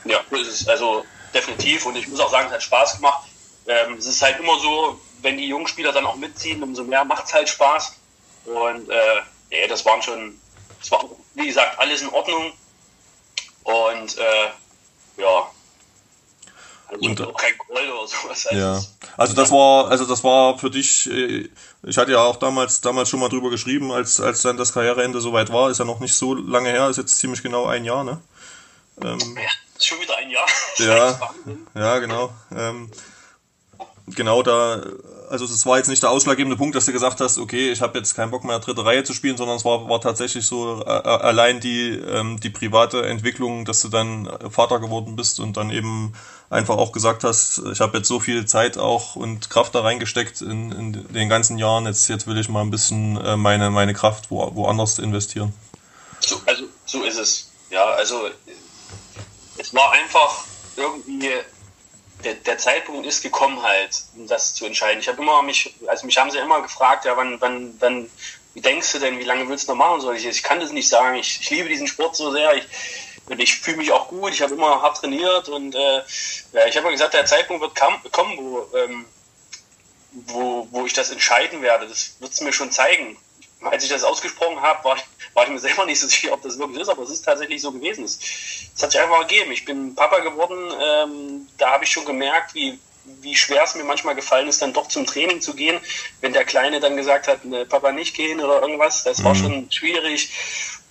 [0.04, 0.18] ja
[0.66, 3.24] also definitiv und ich muss auch sagen, es hat Spaß gemacht
[3.66, 7.04] ähm, es ist halt immer so, wenn die jungen Spieler dann auch mitziehen, umso mehr
[7.04, 7.96] macht es halt Spaß.
[8.44, 10.38] Und äh, nee, das waren schon,
[10.80, 12.52] das war, wie gesagt, alles in Ordnung.
[13.64, 15.50] Und äh, ja,
[16.88, 18.46] also und, auch kein Gold oder sowas.
[18.46, 18.82] Also ja.
[19.16, 21.48] Also das war, also das war für dich, äh,
[21.82, 25.20] ich hatte ja auch damals, damals schon mal drüber geschrieben, als, als dann das Karriereende
[25.20, 28.04] soweit war, ist ja noch nicht so lange her, ist jetzt ziemlich genau ein Jahr,
[28.04, 28.20] ne?
[29.02, 30.46] Ähm, ja, ist schon wieder ein Jahr.
[30.78, 31.20] Ja,
[31.74, 32.32] ja, genau.
[32.54, 32.90] Ähm,
[34.06, 34.82] genau da,
[35.30, 37.98] also es war jetzt nicht der ausschlaggebende Punkt, dass du gesagt hast, okay, ich habe
[37.98, 40.90] jetzt keinen Bock mehr dritte Reihe zu spielen, sondern es war, war tatsächlich so äh,
[40.90, 45.70] äh, allein die, ähm, die private Entwicklung, dass du dann Vater geworden bist und dann
[45.70, 46.14] eben
[46.50, 50.42] einfach auch gesagt hast, ich habe jetzt so viel Zeit auch und Kraft da reingesteckt
[50.42, 53.94] in, in den ganzen Jahren, jetzt, jetzt will ich mal ein bisschen äh, meine, meine
[53.94, 55.52] Kraft wo, woanders investieren.
[56.20, 57.50] So, also so ist es.
[57.70, 58.28] Ja, also
[59.58, 60.44] es war einfach
[60.76, 61.30] irgendwie
[62.24, 65.00] der, der, Zeitpunkt ist gekommen halt, um das zu entscheiden.
[65.00, 68.10] Ich habe immer mich, also mich haben sie immer gefragt, ja, wann, wann, wann,
[68.54, 70.00] wie denkst du denn, wie lange willst du noch machen?
[70.00, 71.16] Soll ich, ich kann das nicht sagen.
[71.16, 72.54] Ich, ich liebe diesen Sport so sehr.
[72.54, 72.64] Ich,
[73.38, 74.32] ich fühle mich auch gut.
[74.32, 76.02] Ich habe immer hart trainiert und äh,
[76.52, 77.74] ja, ich habe gesagt, der Zeitpunkt wird
[78.12, 79.04] kommen, wo, ähm,
[80.12, 81.88] wo, wo ich das entscheiden werde.
[81.88, 83.16] Das wird es mir schon zeigen
[83.66, 86.42] als ich das ausgesprochen habe, war ich, war ich mir selber nicht so sicher, ob
[86.42, 88.04] das wirklich ist, aber es ist tatsächlich so gewesen.
[88.04, 88.18] Es,
[88.74, 89.52] es hat sich einfach ergeben.
[89.52, 92.78] Ich bin Papa geworden, ähm, da habe ich schon gemerkt, wie,
[93.20, 95.78] wie schwer es mir manchmal gefallen ist, dann doch zum Training zu gehen,
[96.20, 99.04] wenn der Kleine dann gesagt hat, ne, Papa nicht gehen oder irgendwas.
[99.04, 99.38] Das war mhm.
[99.38, 100.30] schon schwierig.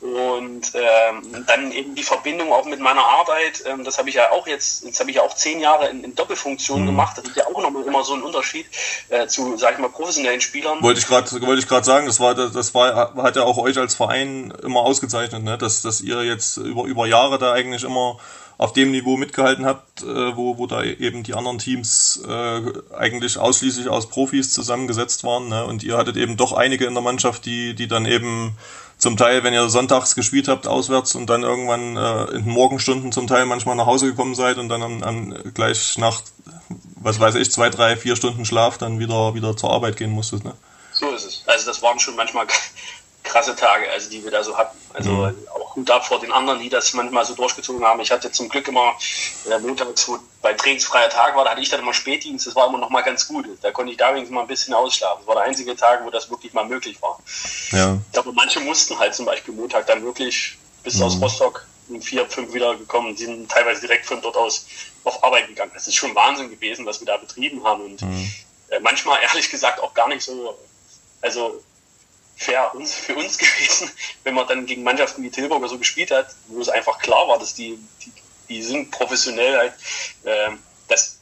[0.04, 4.32] Und ähm, dann eben die Verbindung auch mit meiner Arbeit, ähm, das habe ich ja
[4.32, 6.88] auch jetzt, jetzt habe ich ja auch zehn Jahre in, in Doppelfunktion mhm.
[6.88, 7.18] gemacht.
[7.18, 8.66] Das ist ja auch nochmal immer so ein Unterschied
[9.08, 10.84] äh, zu, sag ich mal, professionellen Spielern.
[10.84, 13.78] Wollte ich gerade, wollte ich gerade sagen, das war, das war, hat ja auch euch
[13.78, 15.58] als Verein immer ausgezeichnet, ne?
[15.58, 18.18] dass, dass ihr jetzt über über Jahre da eigentlich immer
[18.58, 22.62] auf dem Niveau mitgehalten habt, äh, wo, wo da eben die anderen Teams äh,
[22.96, 25.50] eigentlich ausschließlich aus Profis zusammengesetzt waren.
[25.50, 25.66] Ne?
[25.66, 28.58] Und ihr hattet eben doch einige in der Mannschaft, die, die dann eben
[29.04, 33.12] zum Teil, wenn ihr sonntags gespielt habt, auswärts und dann irgendwann äh, in den Morgenstunden
[33.12, 36.22] zum Teil manchmal nach Hause gekommen seid und dann an, an gleich nach,
[37.02, 40.46] was weiß ich, zwei, drei, vier Stunden Schlaf dann wieder, wieder zur Arbeit gehen musstet.
[40.46, 40.54] Ne?
[40.94, 41.44] So ist es.
[41.48, 42.48] Also das waren schon manchmal
[43.24, 44.78] krasse Tage, also die wir da so hatten.
[44.94, 45.36] Also mhm.
[45.54, 48.00] auch Hut ab vor den anderen, die das manchmal so durchgezogen haben.
[48.02, 48.94] Ich hatte zum Glück immer
[49.50, 52.68] äh, montags, wo bei trainingsfreier Tag war, da hatte ich dann immer Spätdienst, das war
[52.68, 53.48] immer noch mal ganz gut.
[53.62, 55.22] Da konnte ich da wenigstens mal ein bisschen ausschlafen.
[55.22, 57.20] Das war der einzige Tag, wo das wirklich mal möglich war.
[57.72, 57.98] Ja.
[58.06, 61.04] Ich glaube, manche mussten halt zum Beispiel Montag dann wirklich bis mhm.
[61.04, 64.66] aus Rostock um vier, fünf wieder gekommen, die sind teilweise direkt von dort aus
[65.04, 65.72] auf Arbeit gegangen.
[65.74, 68.32] Das ist schon Wahnsinn gewesen, was wir da betrieben haben und mhm.
[68.70, 70.58] äh, manchmal ehrlich gesagt auch gar nicht so,
[71.22, 71.62] also
[72.36, 73.92] fair uns, für uns gewesen,
[74.24, 77.40] wenn man dann gegen Mannschaften wie Tilburg so gespielt hat, wo es einfach klar war,
[77.40, 78.12] dass die, die,
[78.50, 79.74] die sind professionell halt.
[80.24, 80.52] Äh,
[80.88, 81.20] das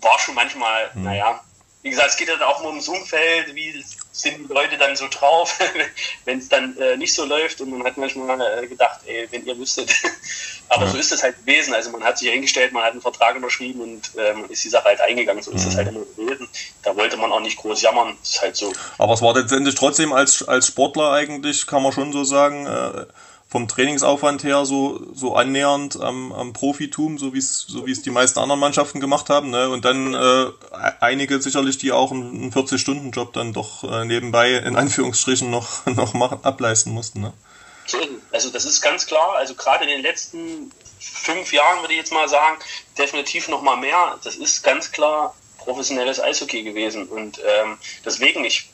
[0.00, 1.04] war schon manchmal, mhm.
[1.04, 1.44] naja,
[1.86, 5.06] wie gesagt, es geht dann auch nur ums Umfeld, wie sind die Leute dann so
[5.08, 5.56] drauf,
[6.24, 7.60] wenn es dann äh, nicht so läuft.
[7.60, 9.94] Und man hat manchmal äh, gedacht, ey, wenn ihr wüsstet.
[10.68, 10.90] Aber ja.
[10.90, 11.74] so ist es halt gewesen.
[11.74, 14.86] Also man hat sich hingestellt, man hat einen Vertrag unterschrieben und ähm, ist die Sache
[14.86, 15.44] halt eingegangen.
[15.44, 15.76] So ist es mhm.
[15.76, 16.48] halt immer gewesen.
[16.82, 18.16] Da wollte man auch nicht groß jammern.
[18.20, 18.72] Das ist halt so.
[18.98, 23.06] Aber es war letztendlich trotzdem als, als Sportler eigentlich, kann man schon so sagen, äh,
[23.48, 28.10] vom Trainingsaufwand her so, so annähernd am, am Profitum, so wie es so es die
[28.10, 29.50] meisten anderen Mannschaften gemacht haben.
[29.50, 29.68] Ne?
[29.68, 30.46] Und dann äh,
[31.00, 36.40] einige sicherlich, die auch einen 40-Stunden-Job dann doch äh, nebenbei in Anführungsstrichen noch, noch machen,
[36.42, 37.20] ableisten mussten.
[37.20, 37.32] Ne?
[38.32, 39.36] Also das ist ganz klar.
[39.36, 42.56] Also gerade in den letzten fünf Jahren würde ich jetzt mal sagen,
[42.98, 44.18] definitiv noch mal mehr.
[44.24, 47.06] Das ist ganz klar professionelles Eishockey gewesen.
[47.06, 48.70] Und ähm, deswegen, ich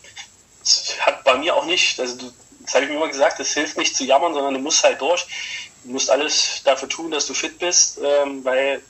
[1.00, 2.32] hat bei mir auch nicht, also
[2.64, 5.00] das habe ich mir immer gesagt, es hilft nicht zu jammern, sondern du musst halt
[5.00, 5.26] durch.
[5.84, 8.82] Du musst alles dafür tun, dass du fit bist, ähm, weil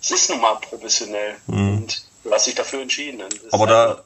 [0.00, 1.36] es ist nun mal professionell.
[1.46, 1.78] Mhm.
[1.78, 3.22] Und du hast dich dafür entschieden.
[3.50, 4.04] Aber da,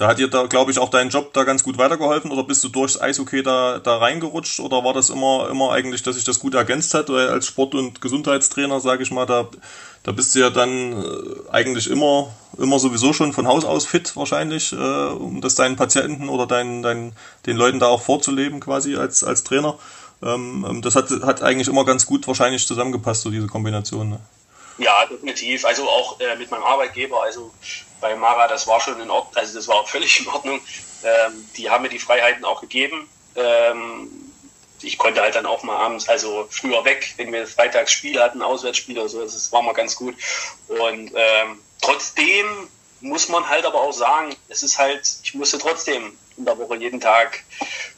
[0.00, 2.64] da hat dir da, glaube ich, auch dein Job da ganz gut weitergeholfen oder bist
[2.64, 6.38] du durchs Eishockey da, da reingerutscht oder war das immer, immer eigentlich, dass sich das
[6.38, 7.10] gut ergänzt hat?
[7.10, 9.46] Weil als Sport- und Gesundheitstrainer, sage ich mal, da,
[10.02, 14.16] da bist du ja dann äh, eigentlich immer, immer sowieso schon von Haus aus fit
[14.16, 17.12] wahrscheinlich, äh, um das deinen Patienten oder deinen, deinen,
[17.44, 19.78] den Leuten da auch vorzuleben quasi als, als Trainer.
[20.22, 24.08] Ähm, ähm das hat, hat eigentlich immer ganz gut wahrscheinlich zusammengepasst, so diese Kombination.
[24.08, 24.20] Ne?
[24.80, 25.66] Ja, definitiv.
[25.66, 27.52] Also auch äh, mit meinem Arbeitgeber, also
[28.00, 30.60] bei Mara, das war schon in Ordnung, also das war völlig in Ordnung.
[31.04, 33.08] Ähm, die haben mir die Freiheiten auch gegeben.
[33.36, 34.10] Ähm,
[34.82, 38.40] ich konnte halt dann auch mal abends, also früher weg, wenn wir freitags Spiel hatten,
[38.40, 40.16] Auswärtsspiel oder so, das war mal ganz gut.
[40.68, 42.46] Und ähm, trotzdem
[43.02, 46.76] muss man halt aber auch sagen, es ist halt, ich musste trotzdem in der Woche
[46.76, 47.44] jeden Tag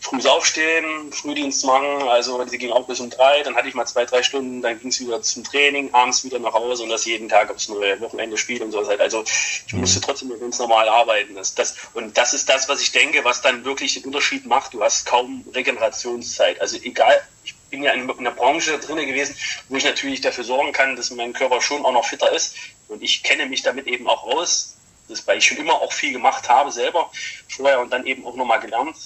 [0.01, 3.87] früh aufstehen, Frühdienst machen, also sie ging auch bis um drei, dann hatte ich mal
[3.87, 7.07] zwei, drei Stunden, dann ging es wieder zum Training, abends wieder nach Hause und das
[7.07, 9.01] jeden Tag, es nur Wochenende spielt und so halt.
[9.01, 9.25] Also
[9.67, 10.03] ich musste mhm.
[10.03, 11.35] trotzdem ganz normal arbeiten.
[11.35, 14.75] Das, das, und das ist das, was ich denke, was dann wirklich den Unterschied macht.
[14.75, 16.61] Du hast kaum Regenerationszeit.
[16.61, 19.37] Also egal, ich bin ja in, in der Branche drin gewesen,
[19.69, 22.57] wo ich natürlich dafür sorgen kann, dass mein Körper schon auch noch fitter ist.
[22.89, 24.77] Und ich kenne mich damit eben auch aus
[25.09, 27.11] das, weil ich schon immer auch viel gemacht habe selber
[27.49, 28.97] vorher und dann eben auch nochmal gelernt,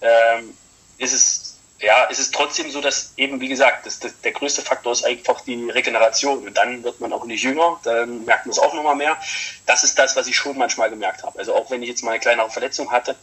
[0.00, 0.56] ähm,
[0.98, 1.48] ist es
[1.80, 5.04] ja, ist es trotzdem so, dass eben, wie gesagt, das, das, der größte Faktor ist
[5.04, 6.46] einfach die Regeneration.
[6.46, 9.16] Und dann wird man auch nicht jünger, dann merkt man es auch nochmal mehr.
[9.66, 11.38] Das ist das, was ich schon manchmal gemerkt habe.
[11.38, 13.14] Also auch wenn ich jetzt mal eine kleinere Verletzung hatte,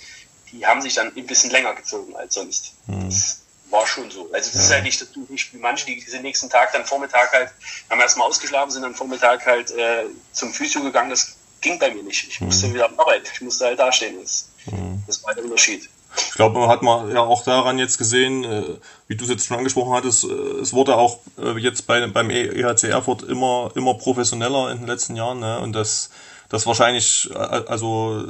[0.52, 2.76] die haben sich dann ein bisschen länger gezogen als sonst.
[2.88, 3.08] Mhm.
[3.08, 4.30] Das war schon so.
[4.32, 6.86] Also es ist ja nicht, dass du nicht wie manche, die diesen nächsten Tag dann
[6.86, 7.52] Vormittag halt,
[7.90, 11.10] haben erstmal ausgeschlafen, sind dann Vormittag halt äh, zum Physio gegangen.
[11.10, 11.36] Das
[11.66, 12.28] ging bei mir nicht.
[12.30, 12.76] Ich musste mhm.
[12.76, 13.28] wieder arbeiten.
[13.34, 14.16] Ich musste halt dastehen.
[14.22, 15.04] Das, mhm.
[15.08, 15.90] das war der Unterschied.
[16.18, 18.64] Ich glaube, man hat man ja auch daran jetzt gesehen, äh,
[19.08, 20.28] wie du es jetzt schon angesprochen hattest, äh,
[20.62, 25.16] es wurde auch äh, jetzt bei, beim EHC Erfurt immer, immer professioneller in den letzten
[25.18, 25.40] Jahren.
[25.40, 25.60] Ne?
[25.60, 26.12] Und das,
[26.48, 28.24] das wahrscheinlich, also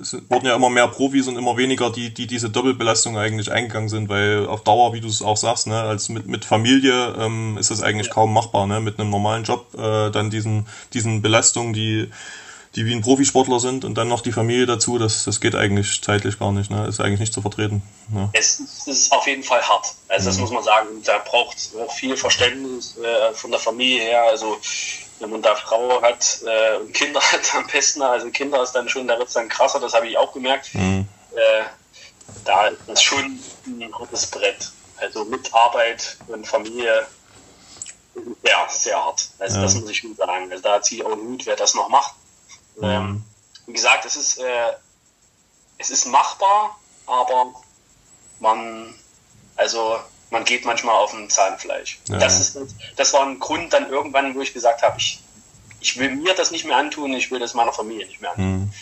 [0.00, 3.88] es wurden ja immer mehr Profis und immer weniger, die, die diese Doppelbelastung eigentlich eingegangen
[3.88, 7.56] sind, weil auf Dauer, wie du es auch sagst, ne, als mit, mit Familie ähm,
[7.58, 8.12] ist das eigentlich ja.
[8.12, 8.80] kaum machbar, ne?
[8.80, 12.10] Mit einem normalen Job äh, dann diesen, diesen Belastungen, die
[12.74, 16.02] die wie ein Profisportler sind und dann noch die Familie dazu, das, das geht eigentlich
[16.02, 16.86] zeitlich gar nicht, ne?
[16.86, 17.82] ist eigentlich nicht zu vertreten.
[18.08, 18.30] Ne?
[18.32, 20.42] Es, es ist auf jeden Fall hart, also das mhm.
[20.42, 24.58] muss man sagen, da braucht es auch viel Verständnis äh, von der Familie her, also
[25.18, 28.88] wenn man da Frau hat äh, und Kinder hat am besten, also Kinder ist dann
[28.88, 30.74] schon, da wird es dann krasser, das habe ich auch gemerkt.
[30.74, 31.06] Mhm.
[31.34, 31.64] Äh,
[32.44, 34.70] da ist das schon ein hartes Brett.
[34.96, 37.06] Also mit Arbeit und Familie
[38.44, 39.30] ja, sehr hart.
[39.38, 39.62] Also ja.
[39.62, 40.50] das muss ich schon sagen.
[40.50, 42.14] Also da ziehe ich auch einen Hut, wer das noch macht.
[42.76, 42.84] Mhm.
[42.84, 43.24] Ähm,
[43.66, 44.72] wie gesagt, es ist, äh,
[45.78, 47.52] es ist machbar, aber
[48.40, 48.94] man,
[49.56, 49.98] also
[50.30, 52.00] man geht manchmal auf ein Zahnfleisch.
[52.08, 52.18] Ja.
[52.18, 52.58] Das, ist,
[52.96, 55.20] das war ein Grund dann irgendwann, wo ich gesagt habe, ich,
[55.80, 58.60] ich will mir das nicht mehr antun, ich will das meiner Familie nicht mehr antun.
[58.60, 58.72] Mhm.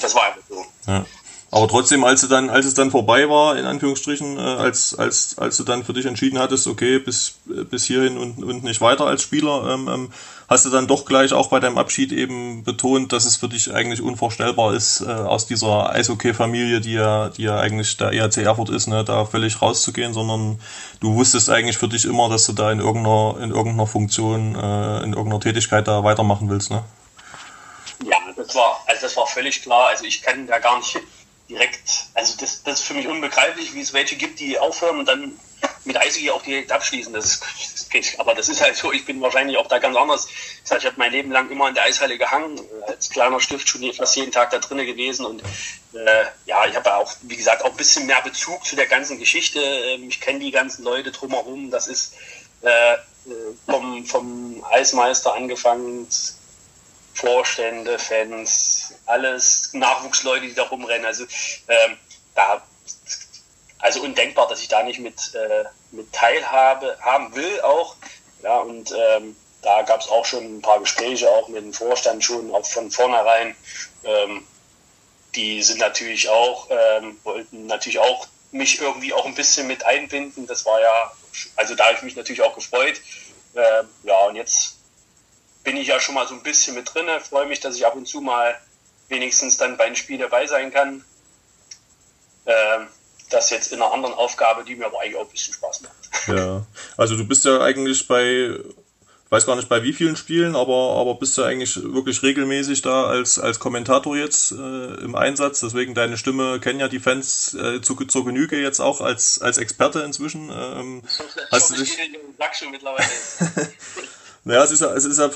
[0.00, 0.64] Das war einfach so.
[0.86, 1.06] Ja.
[1.50, 5.38] Aber trotzdem, als du dann, als es dann vorbei war, in Anführungsstrichen, äh, als, als,
[5.38, 9.06] als du dann für dich entschieden hattest, okay, bis, bis hierhin und, und nicht weiter
[9.06, 10.12] als Spieler, ähm, ähm,
[10.48, 13.72] hast du dann doch gleich auch bei deinem Abschied eben betont, dass es für dich
[13.72, 18.70] eigentlich unvorstellbar ist, äh, aus dieser Eishockey-Familie, die ja, die ja eigentlich der ERC Erfurt
[18.70, 20.58] ist, ne, da völlig rauszugehen, sondern
[21.00, 25.02] du wusstest eigentlich für dich immer, dass du da in irgendeiner, in irgendeiner Funktion, äh,
[25.04, 26.82] in irgendeiner Tätigkeit da weitermachen willst, ne?
[28.04, 29.88] Ja, das war, also das war völlig klar.
[29.88, 30.98] Also ich kann da gar nicht
[31.48, 35.08] direkt, also das, das ist für mich unbegreiflich, wie es welche gibt, die aufhören und
[35.08, 35.32] dann
[35.84, 37.12] mit Eishockey auch direkt abschließen.
[37.12, 37.40] Das,
[37.72, 38.20] das geht.
[38.20, 40.28] Aber das ist halt so, ich bin wahrscheinlich auch da ganz anders.
[40.28, 43.92] Ich, ich habe mein Leben lang immer in der Eishalle gehangen, als kleiner Stift schon
[43.92, 45.42] fast jeden Tag da drinnen gewesen und
[45.94, 49.18] äh, ja, ich habe auch, wie gesagt, auch ein bisschen mehr Bezug zu der ganzen
[49.18, 49.60] Geschichte.
[49.60, 51.70] Ähm, ich kenne die ganzen Leute drumherum.
[51.70, 52.14] Das ist
[52.62, 52.98] äh, äh
[53.66, 56.06] vom, vom Eismeister angefangen,
[57.14, 61.06] Vorstände, Fans, alles Nachwuchsleute, die da rumrennen.
[61.06, 61.24] Also
[61.66, 61.96] ähm,
[62.34, 62.62] da
[63.78, 67.96] also undenkbar, dass ich da nicht mit, äh, mit teilhabe, haben will auch.
[68.42, 72.24] Ja, und ähm, da gab es auch schon ein paar Gespräche, auch mit dem Vorstand
[72.24, 73.56] schon, auch von vornherein.
[74.04, 74.46] Ähm,
[75.34, 80.46] die sind natürlich auch, ähm, wollten natürlich auch mich irgendwie auch ein bisschen mit einbinden.
[80.46, 81.12] Das war ja,
[81.56, 83.00] also da habe ich mich natürlich auch gefreut.
[83.54, 84.76] Ähm, ja, und jetzt
[85.64, 87.06] bin ich ja schon mal so ein bisschen mit drin.
[87.20, 88.58] Freue mich, dass ich ab und zu mal
[89.08, 91.04] wenigstens dann beim Spiel dabei sein kann.
[92.46, 92.88] Ähm,
[93.28, 95.94] das jetzt in einer anderen Aufgabe, die mir aber eigentlich auch ein bisschen Spaß macht.
[96.28, 98.58] Ja, also du bist ja eigentlich bei,
[99.30, 103.04] weiß gar nicht bei wie vielen Spielen, aber, aber bist du eigentlich wirklich regelmäßig da
[103.04, 105.60] als, als Kommentator jetzt äh, im Einsatz.
[105.60, 109.58] Deswegen deine Stimme kennen ja die Fans äh, zu, zur Genüge jetzt auch als, als
[109.58, 110.50] Experte inzwischen.
[110.50, 111.02] Ähm,
[111.50, 111.96] hast du dich...
[112.38, 113.08] Sack schon mittlerweile.
[114.48, 115.28] Naja, es ist ja, es ist äh,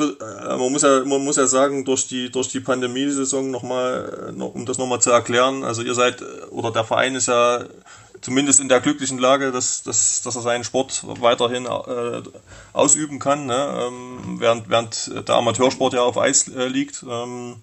[0.56, 4.64] man muss ja, man muss ja sagen, durch die, durch die Pandemie-Saison nochmal, äh, um
[4.64, 7.62] das nochmal zu erklären, also ihr seid, äh, oder der Verein ist ja
[8.22, 12.22] zumindest in der glücklichen Lage, dass, dass, dass er seinen Sport weiterhin äh,
[12.72, 13.86] ausüben kann, ne?
[13.86, 17.04] ähm, während, während der Amateursport ja auf Eis äh, liegt.
[17.06, 17.56] Ähm,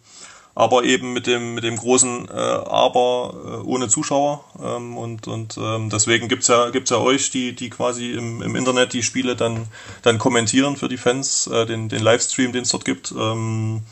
[0.56, 4.44] aber eben mit dem mit dem großen äh, Aber äh, ohne Zuschauer.
[4.62, 8.56] Ähm, und und ähm, deswegen gibt's ja gibt's ja euch die die quasi im, im
[8.56, 9.68] Internet die Spiele dann
[10.02, 13.12] dann kommentieren für die Fans äh, den den Livestream den es dort gibt.
[13.12, 13.84] Ähm,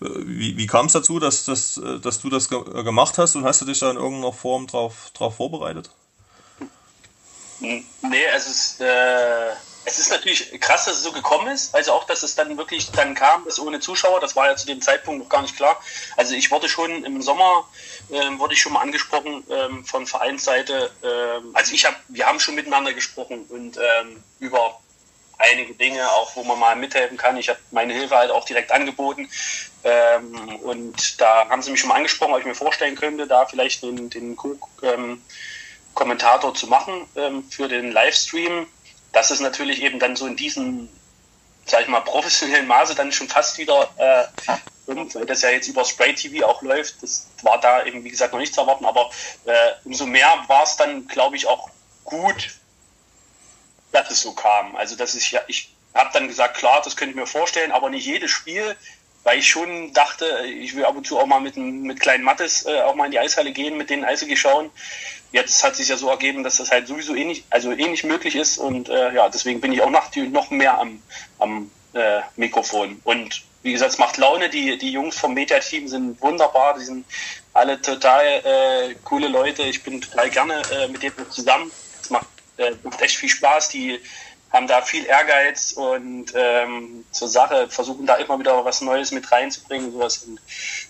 [0.00, 3.36] äh, wie, wie kam es dazu dass, dass, äh, dass du das ge gemacht hast?
[3.36, 5.90] Und hast du dich da in irgendeiner Form drauf, drauf vorbereitet?
[7.60, 7.84] Nee,
[8.34, 9.52] es, äh,
[9.86, 11.74] es ist natürlich krass, dass es so gekommen ist.
[11.74, 14.66] Also auch, dass es dann wirklich dann kam, das ohne Zuschauer, das war ja zu
[14.66, 15.80] dem Zeitpunkt noch gar nicht klar.
[16.16, 17.64] Also ich wurde schon im Sommer,
[18.10, 20.90] ähm, wurde ich schon mal angesprochen ähm, von Vereinsseite.
[21.04, 24.80] Ähm, also ich habe, wir haben schon miteinander gesprochen und ähm, über
[25.38, 27.36] einige Dinge, auch wo man mal mithelfen kann.
[27.36, 29.30] Ich habe meine Hilfe halt auch direkt angeboten.
[29.84, 33.46] Ähm, und da haben sie mich schon mal angesprochen, ob ich mir vorstellen könnte, da
[33.46, 34.36] vielleicht den, den
[34.82, 35.22] ähm,
[35.94, 37.06] Kommentator zu machen
[37.48, 38.66] für den Livestream
[39.16, 40.90] das ist natürlich eben dann so in diesem,
[41.64, 44.52] sag ich mal, professionellen Maße dann schon fast wieder äh,
[44.86, 47.02] weil das ja jetzt über Spray TV auch läuft.
[47.02, 49.10] Das war da eben, wie gesagt, noch nicht zu erwarten, aber
[49.46, 51.70] äh, umso mehr war es dann, glaube ich, auch
[52.04, 52.50] gut,
[53.90, 54.76] dass es so kam.
[54.76, 58.04] Also, dass ich, ich habe dann gesagt, klar, das könnte ich mir vorstellen, aber nicht
[58.04, 58.76] jedes Spiel,
[59.26, 62.64] weil ich schon dachte, ich will ab und zu auch mal mit, mit kleinen Mattes
[62.64, 64.70] äh, auch mal in die Eishalle gehen, mit denen Eishockey schauen
[65.32, 68.36] jetzt hat sich ja so ergeben, dass das halt sowieso eh also ähnlich eh möglich
[68.36, 71.02] ist und äh, ja, deswegen bin ich auch noch, noch mehr am,
[71.38, 73.00] am äh, Mikrofon.
[73.04, 74.48] Und wie gesagt, es macht Laune.
[74.48, 76.78] Die, die Jungs vom Media-Team sind wunderbar.
[76.78, 77.04] Die sind
[77.52, 79.62] alle total äh, coole Leute.
[79.62, 81.70] Ich bin total gerne äh, mit denen zusammen.
[82.00, 83.70] Es macht, äh, macht echt viel Spaß.
[83.70, 84.00] Die
[84.50, 89.30] haben da viel Ehrgeiz und ähm, zur Sache versuchen da immer wieder was Neues mit
[89.30, 89.92] reinzubringen.
[89.92, 90.18] Sowas.
[90.18, 90.40] Und,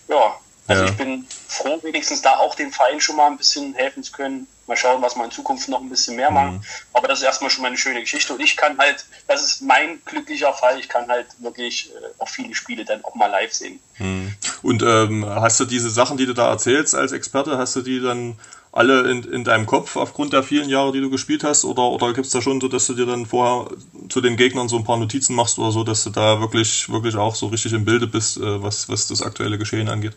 [0.07, 0.89] ja, also ja.
[0.89, 4.47] ich bin froh, wenigstens da auch dem Verein schon mal ein bisschen helfen zu können.
[4.67, 6.55] Mal schauen, was wir in Zukunft noch ein bisschen mehr machen.
[6.55, 6.61] Mhm.
[6.91, 8.33] Aber das ist erstmal schon mal eine schöne Geschichte.
[8.33, 12.27] Und ich kann halt, das ist mein glücklicher Fall, ich kann halt wirklich äh, auch
[12.27, 13.79] viele Spiele dann auch mal live sehen.
[13.97, 14.35] Mhm.
[14.61, 18.01] Und ähm, hast du diese Sachen, die du da erzählst als Experte, hast du die
[18.01, 18.37] dann
[18.77, 21.65] alle in, in deinem Kopf aufgrund der vielen Jahre, die du gespielt hast?
[21.65, 23.75] Oder, oder gibt es da schon so, dass du dir dann vorher
[24.09, 27.15] zu den Gegnern so ein paar Notizen machst oder so, dass du da wirklich, wirklich
[27.15, 30.13] auch so richtig im Bilde bist, äh, was, was das aktuelle Geschehen angeht?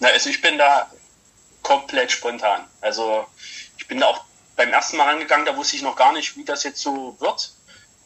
[0.00, 0.90] Na, also ich bin da
[1.62, 2.60] komplett spontan.
[2.82, 3.26] Also
[3.78, 4.20] ich bin da auch
[4.54, 7.52] beim ersten Mal rangegangen, da wusste ich noch gar nicht, wie das jetzt so wird.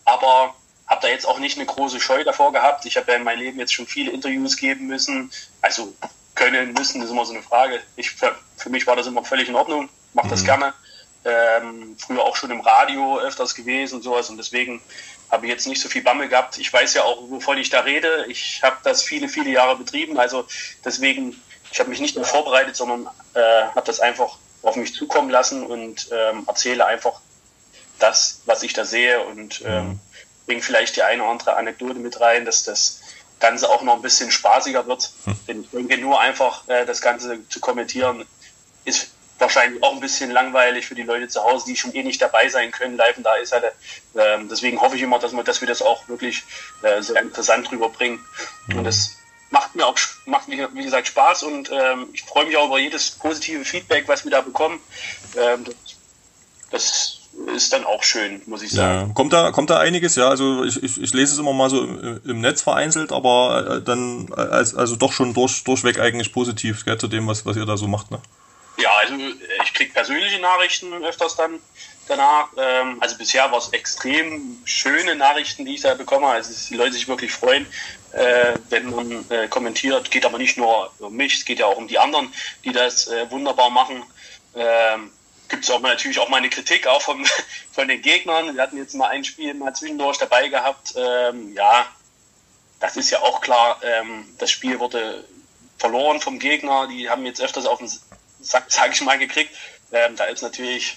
[0.04, 0.54] Aber
[0.86, 2.86] habe da jetzt auch nicht eine große Scheu davor gehabt.
[2.86, 5.32] Ich habe ja in meinem Leben jetzt schon viele Interviews geben müssen.
[5.60, 5.92] Also
[6.34, 7.80] können müssen, das ist immer so eine Frage.
[7.96, 10.46] Ich, für, für mich war das immer völlig in Ordnung, mache das mhm.
[10.46, 10.74] gerne.
[11.24, 14.82] Ähm, früher auch schon im Radio öfters gewesen und sowas und deswegen
[15.30, 16.58] habe ich jetzt nicht so viel Bammel gehabt.
[16.58, 18.26] Ich weiß ja auch, wovon ich da rede.
[18.28, 20.46] Ich habe das viele, viele Jahre betrieben, also
[20.84, 21.40] deswegen,
[21.70, 25.64] ich habe mich nicht nur vorbereitet, sondern äh, habe das einfach auf mich zukommen lassen
[25.64, 27.20] und ähm, erzähle einfach
[27.98, 30.00] das, was ich da sehe und ähm, mhm.
[30.46, 33.00] bringe vielleicht die eine oder andere Anekdote mit rein, dass das
[33.42, 35.10] Ganze auch noch ein bisschen spaßiger wird.
[35.24, 35.36] Hm.
[35.46, 38.24] Denn ich denke, nur einfach äh, das Ganze zu kommentieren,
[38.84, 42.22] ist wahrscheinlich auch ein bisschen langweilig für die Leute zu Hause, die schon eh nicht
[42.22, 42.96] dabei sein können.
[42.96, 45.82] Live und da ist halt, äh, deswegen hoffe ich immer, dass wir, dass wir das
[45.82, 46.44] auch wirklich
[46.82, 48.24] äh, sehr interessant rüberbringen.
[48.68, 49.16] Und das
[49.50, 52.78] macht mir auch, macht mir, wie gesagt, Spaß und ähm, ich freue mich auch über
[52.78, 54.80] jedes positive Feedback, was wir da bekommen.
[55.36, 55.74] Ähm, das,
[56.70, 57.21] das
[57.54, 59.08] ist dann auch schön, muss ich sagen.
[59.08, 59.14] Ja.
[59.14, 60.28] Kommt da, kommt da einiges, ja.
[60.28, 63.82] Also ich, ich, ich lese es immer mal so im, im Netz vereinzelt, aber äh,
[63.82, 67.56] dann äh, als, also doch schon durch, durchweg eigentlich positiv gell, zu dem, was, was
[67.56, 68.20] ihr da so macht, ne?
[68.78, 69.14] Ja, also
[69.64, 71.58] ich kriege persönliche Nachrichten öfters dann
[72.08, 72.48] danach.
[72.56, 76.28] Ähm, also bisher war es extrem schöne Nachrichten, die ich da bekomme.
[76.28, 77.66] Also die Leute sich wirklich freuen,
[78.12, 80.10] äh, wenn man äh, kommentiert.
[80.10, 82.32] Geht aber nicht nur um mich, es geht ja auch um die anderen,
[82.64, 84.02] die das äh, wunderbar machen.
[84.54, 85.10] Ähm,
[85.52, 87.24] gibt es auch natürlich auch mal eine Kritik auch vom,
[87.72, 88.56] von den Gegnern.
[88.56, 90.94] Wir hatten jetzt mal ein Spiel mal zwischendurch dabei gehabt.
[90.96, 91.86] Ähm, ja,
[92.80, 93.78] das ist ja auch klar.
[93.84, 95.24] Ähm, das Spiel wurde
[95.78, 96.88] verloren vom Gegner.
[96.88, 97.90] Die haben jetzt öfters auf den
[98.40, 99.54] Sack, sag ich mal, gekriegt.
[99.92, 100.96] Ähm, da ist natürlich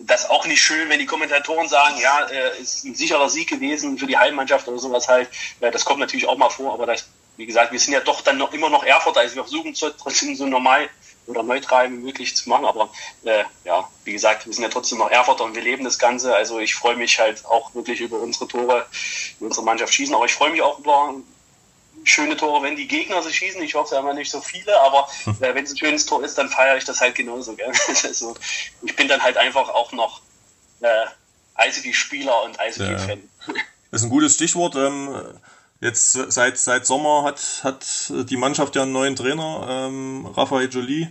[0.00, 3.98] das auch nicht schön, wenn die Kommentatoren sagen, ja, äh, ist ein sicherer Sieg gewesen
[3.98, 5.28] für die Heimmannschaft oder sowas halt.
[5.60, 8.20] Äh, das kommt natürlich auch mal vor, aber das, wie gesagt, wir sind ja doch
[8.20, 10.90] dann noch immer noch Erfurt, also wir versuchen trotzdem so normal
[11.26, 12.64] oder neutral wie möglich zu machen.
[12.64, 12.90] Aber
[13.24, 16.34] äh, ja, wie gesagt, wir sind ja trotzdem noch Erfurter und wir leben das Ganze.
[16.34, 18.86] Also ich freue mich halt auch wirklich über unsere Tore,
[19.38, 20.14] über unsere Mannschaft schießen.
[20.14, 21.14] Aber ich freue mich auch über
[22.04, 23.60] schöne Tore, wenn die Gegner sie schießen.
[23.62, 25.36] Ich hoffe, es haben nicht so viele, aber hm.
[25.40, 27.54] äh, wenn es ein schönes Tor ist, dann feiere ich das halt genauso.
[27.54, 27.72] Gell?
[28.04, 28.34] also,
[28.82, 30.20] ich bin dann halt einfach auch noch
[30.80, 31.06] äh,
[31.54, 33.28] Eishockey-Spieler und Eishockey-Fan.
[33.46, 33.54] Ja.
[33.90, 34.76] Das ist ein gutes Stichwort.
[34.76, 35.14] Ähm,
[35.80, 41.08] Jetzt seit, seit Sommer hat, hat die Mannschaft ja einen neuen Trainer, ähm, Raphael Jolie,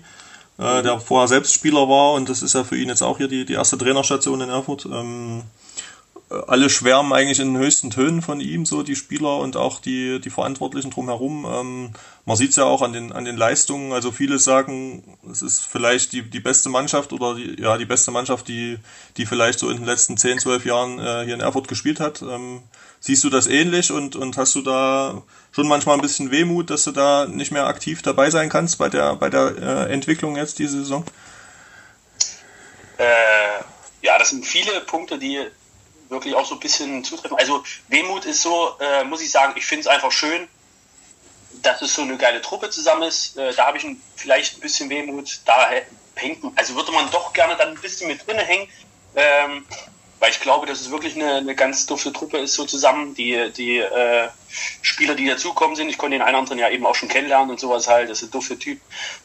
[0.58, 3.28] äh, der vorher selbst Spieler war und das ist ja für ihn jetzt auch hier
[3.28, 4.86] die, die erste Trainerstation in Erfurt.
[4.86, 5.44] Ähm,
[6.30, 10.20] alle schwärmen eigentlich in den höchsten Tönen von ihm, so die Spieler und auch die,
[10.20, 11.46] die Verantwortlichen drumherum.
[11.46, 11.90] Ähm,
[12.26, 13.94] man sieht es ja auch an den, an den Leistungen.
[13.94, 18.10] Also viele sagen, es ist vielleicht die, die beste Mannschaft oder die, ja, die beste
[18.10, 18.80] Mannschaft, die,
[19.18, 22.24] die vielleicht so in den letzten 10, 12 Jahren äh, hier in Erfurt gespielt hat.
[22.24, 22.64] Ähm,
[23.06, 26.86] siehst du das ähnlich und, und hast du da schon manchmal ein bisschen Wehmut, dass
[26.86, 30.58] du da nicht mehr aktiv dabei sein kannst bei der, bei der äh, Entwicklung jetzt
[30.58, 31.06] diese Saison?
[32.98, 33.06] Äh,
[34.02, 35.40] ja, das sind viele Punkte, die
[36.10, 37.38] wirklich auch so ein bisschen zutreffen.
[37.38, 40.48] Also Wehmut ist so, äh, muss ich sagen, ich finde es einfach schön,
[41.62, 43.38] dass es so eine geile Truppe zusammen ist.
[43.38, 45.42] Äh, da habe ich ein, vielleicht ein bisschen Wehmut.
[45.46, 45.70] Da
[46.16, 48.68] hängt, also würde man doch gerne dann ein bisschen mit drin hängen.
[49.16, 49.64] Ähm,
[50.20, 53.14] weil ich glaube, dass es wirklich eine, eine ganz dufte Truppe ist so zusammen.
[53.16, 54.30] Die, die äh,
[54.82, 57.50] Spieler, die dazukommen sind, ich konnte den einen oder anderen ja eben auch schon kennenlernen
[57.50, 58.80] und sowas halt, das ist ein dufte Typ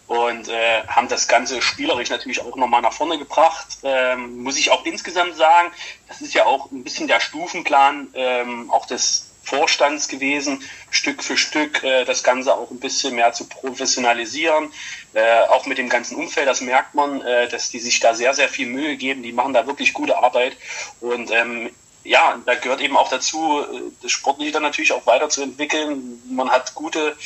[0.09, 3.79] und äh, haben das Ganze spielerisch natürlich auch nochmal nach vorne gebracht.
[3.83, 5.70] Ähm, muss ich auch insgesamt sagen,
[6.09, 11.37] das ist ja auch ein bisschen der Stufenplan, ähm, auch des Vorstands gewesen, Stück für
[11.37, 14.72] Stück äh, das Ganze auch ein bisschen mehr zu professionalisieren,
[15.14, 18.35] äh, auch mit dem ganzen Umfeld, das merkt man, äh, dass die sich da sehr,
[18.35, 20.57] sehr viel Mühe geben, die machen da wirklich gute Arbeit
[21.00, 21.70] und ähm,
[22.05, 26.22] ja, da gehört eben auch dazu, äh, das Sportliche dann natürlich auch weiterzuentwickeln.
[26.31, 27.16] Man hat gute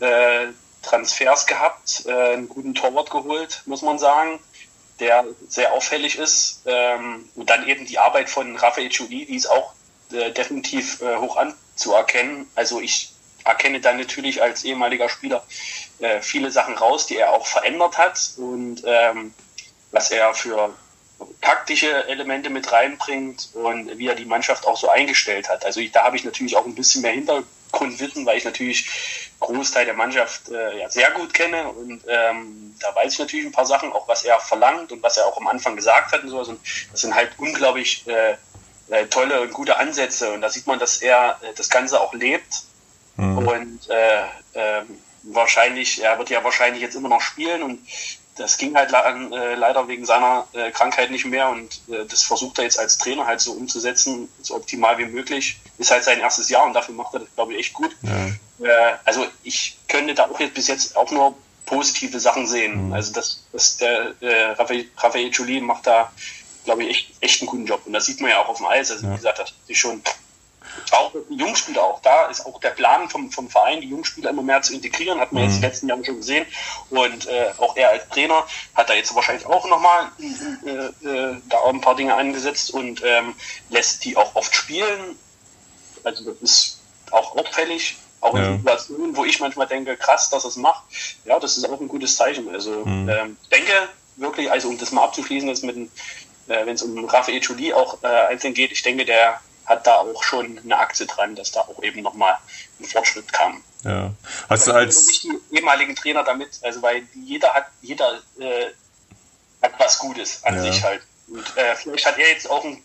[0.00, 0.46] äh,
[0.82, 4.38] Transfers gehabt, äh, einen guten Torwart geholt, muss man sagen,
[5.00, 6.62] der sehr auffällig ist.
[6.66, 9.72] Ähm, und dann eben die Arbeit von Raphael Chuli, die ist auch
[10.14, 12.48] äh, definitiv äh, hoch anzuerkennen.
[12.54, 13.12] Also ich
[13.44, 15.44] erkenne dann natürlich als ehemaliger Spieler
[15.98, 19.34] äh, viele Sachen raus, die er auch verändert hat und ähm,
[19.90, 20.74] was er für
[21.40, 25.64] taktische Elemente mit reinbringt und wie er die Mannschaft auch so eingestellt hat.
[25.64, 29.84] Also ich, da habe ich natürlich auch ein bisschen mehr Hintergrundwissen, weil ich natürlich Großteil
[29.84, 33.66] der Mannschaft äh, ja, sehr gut kenne und ähm, da weiß ich natürlich ein paar
[33.66, 36.48] Sachen, auch was er verlangt und was er auch am Anfang gesagt hat und sowas.
[36.48, 36.60] Und
[36.90, 38.36] das sind halt unglaublich äh,
[38.88, 40.32] äh, tolle und gute Ansätze.
[40.32, 42.62] Und da sieht man, dass er äh, das Ganze auch lebt.
[43.16, 43.38] Mhm.
[43.38, 44.22] Und äh,
[44.54, 44.82] äh,
[45.22, 47.80] wahrscheinlich, er wird ja wahrscheinlich jetzt immer noch spielen und
[48.36, 52.80] das ging halt äh, leider wegen seiner Krankheit nicht mehr und das versucht er jetzt
[52.80, 55.60] als Trainer halt so umzusetzen, so optimal wie möglich.
[55.78, 57.96] Ist halt sein erstes Jahr und dafür macht er das, glaube ich, echt gut.
[58.58, 58.98] Ja.
[59.04, 62.88] Also ich könnte da auch jetzt bis jetzt auch nur positive Sachen sehen.
[62.88, 62.92] Mhm.
[62.92, 66.12] Also das, das der äh, Raphael, Raphael Jolie macht da,
[66.64, 67.82] glaube ich, echt, echt einen guten Job.
[67.86, 68.90] Und das sieht man ja auch auf dem Eis.
[68.90, 69.12] Also ja.
[69.12, 70.02] wie gesagt, das ist schon
[70.92, 74.42] auch die Jungspieler auch da ist auch der Plan vom, vom Verein, die Jungspieler immer
[74.42, 75.48] mehr zu integrieren, hat man mhm.
[75.48, 76.46] jetzt in den letzten Jahren schon gesehen.
[76.90, 78.44] Und äh, auch er als Trainer
[78.74, 83.02] hat da jetzt wahrscheinlich auch nochmal äh, äh, da auch ein paar Dinge angesetzt und
[83.04, 83.34] ähm,
[83.70, 85.16] lässt die auch oft spielen.
[86.02, 90.48] Also das ist auch auffällig, auch in Situationen, wo ich manchmal denke, krass, dass er
[90.48, 90.84] es macht.
[91.24, 92.48] Ja, das ist auch ein gutes Zeichen.
[92.50, 93.08] Also mhm.
[93.08, 93.72] ähm, denke
[94.16, 95.76] wirklich, also um das mal abzuschließen, jetzt mit,
[96.48, 99.96] äh, wenn es um Raphael Jolie auch äh, einzeln geht, ich denke, der hat da
[99.96, 102.36] auch schon eine Aktie dran, dass da auch eben nochmal
[102.80, 103.62] ein Fortschritt kam.
[103.82, 104.12] Ja.
[104.48, 108.66] Hast du als nicht die ehemaligen Trainer damit, also weil jeder hat, jeder äh,
[109.62, 110.62] hat was Gutes an ja.
[110.62, 111.02] sich halt.
[111.28, 112.82] Und äh, vielleicht hat er jetzt auch ein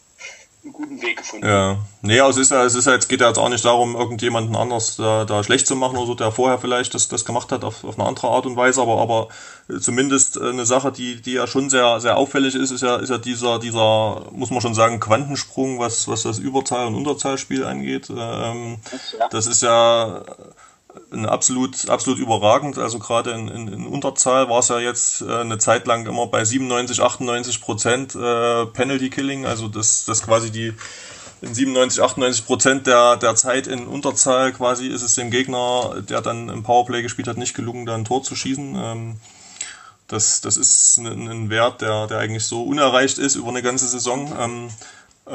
[0.64, 1.48] einen guten Weg gefunden.
[1.48, 3.64] Ja, nee, also es ist ja, es ist ja, jetzt geht ja jetzt auch nicht
[3.64, 7.24] darum, irgendjemanden anders da, da schlecht zu machen oder so, der vorher vielleicht das, das
[7.24, 9.30] gemacht hat auf, auf eine andere Art und Weise, aber, aber
[9.80, 13.18] zumindest eine Sache, die, die ja schon sehr, sehr auffällig ist, ist ja, ist ja
[13.18, 18.10] dieser, dieser, muss man schon sagen, Quantensprung, was, was das Überzahl- und Unterzahlspiel angeht.
[18.10, 18.80] Ähm,
[19.32, 20.24] das ist ja,
[21.26, 22.78] absolut, absolut überragend.
[22.78, 26.28] Also gerade in, in, in Unterzahl war es ja jetzt äh, eine Zeit lang immer
[26.28, 29.46] bei 97, 98 Prozent äh, Penalty Killing.
[29.46, 30.74] Also das, das quasi die
[31.42, 36.22] in 97, 98 Prozent der, der Zeit in Unterzahl quasi ist es dem Gegner, der
[36.22, 38.76] dann im Powerplay gespielt hat, nicht gelungen, da ein Tor zu schießen.
[38.76, 39.16] Ähm,
[40.08, 43.88] das, das ist ein, ein Wert, der, der eigentlich so unerreicht ist über eine ganze
[43.88, 44.34] Saison.
[44.38, 44.72] Ähm, äh,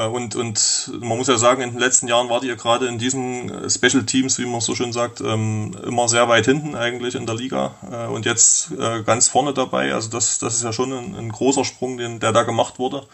[0.03, 3.65] und, und man muss ja sagen, in den letzten Jahren wart ihr gerade in diesen
[3.65, 7.27] äh, Special Teams, wie man so schön sagt, ähm, immer sehr weit hinten eigentlich in
[7.27, 8.73] der Liga äh, und jetzt
[9.05, 9.95] ganz vorne dabei.
[9.95, 13.07] Also das, das ist ja schon ein, ein großer Sprung, den, der da gemacht wurde.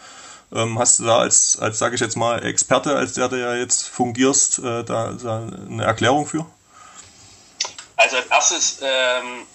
[0.53, 3.55] Ähm, hast du da als, als sage ich jetzt mal, Experte, als der du ja
[3.55, 6.45] jetzt fungierst, da, da eine Erklärung für?
[7.95, 9.45] Also als erstes ähm,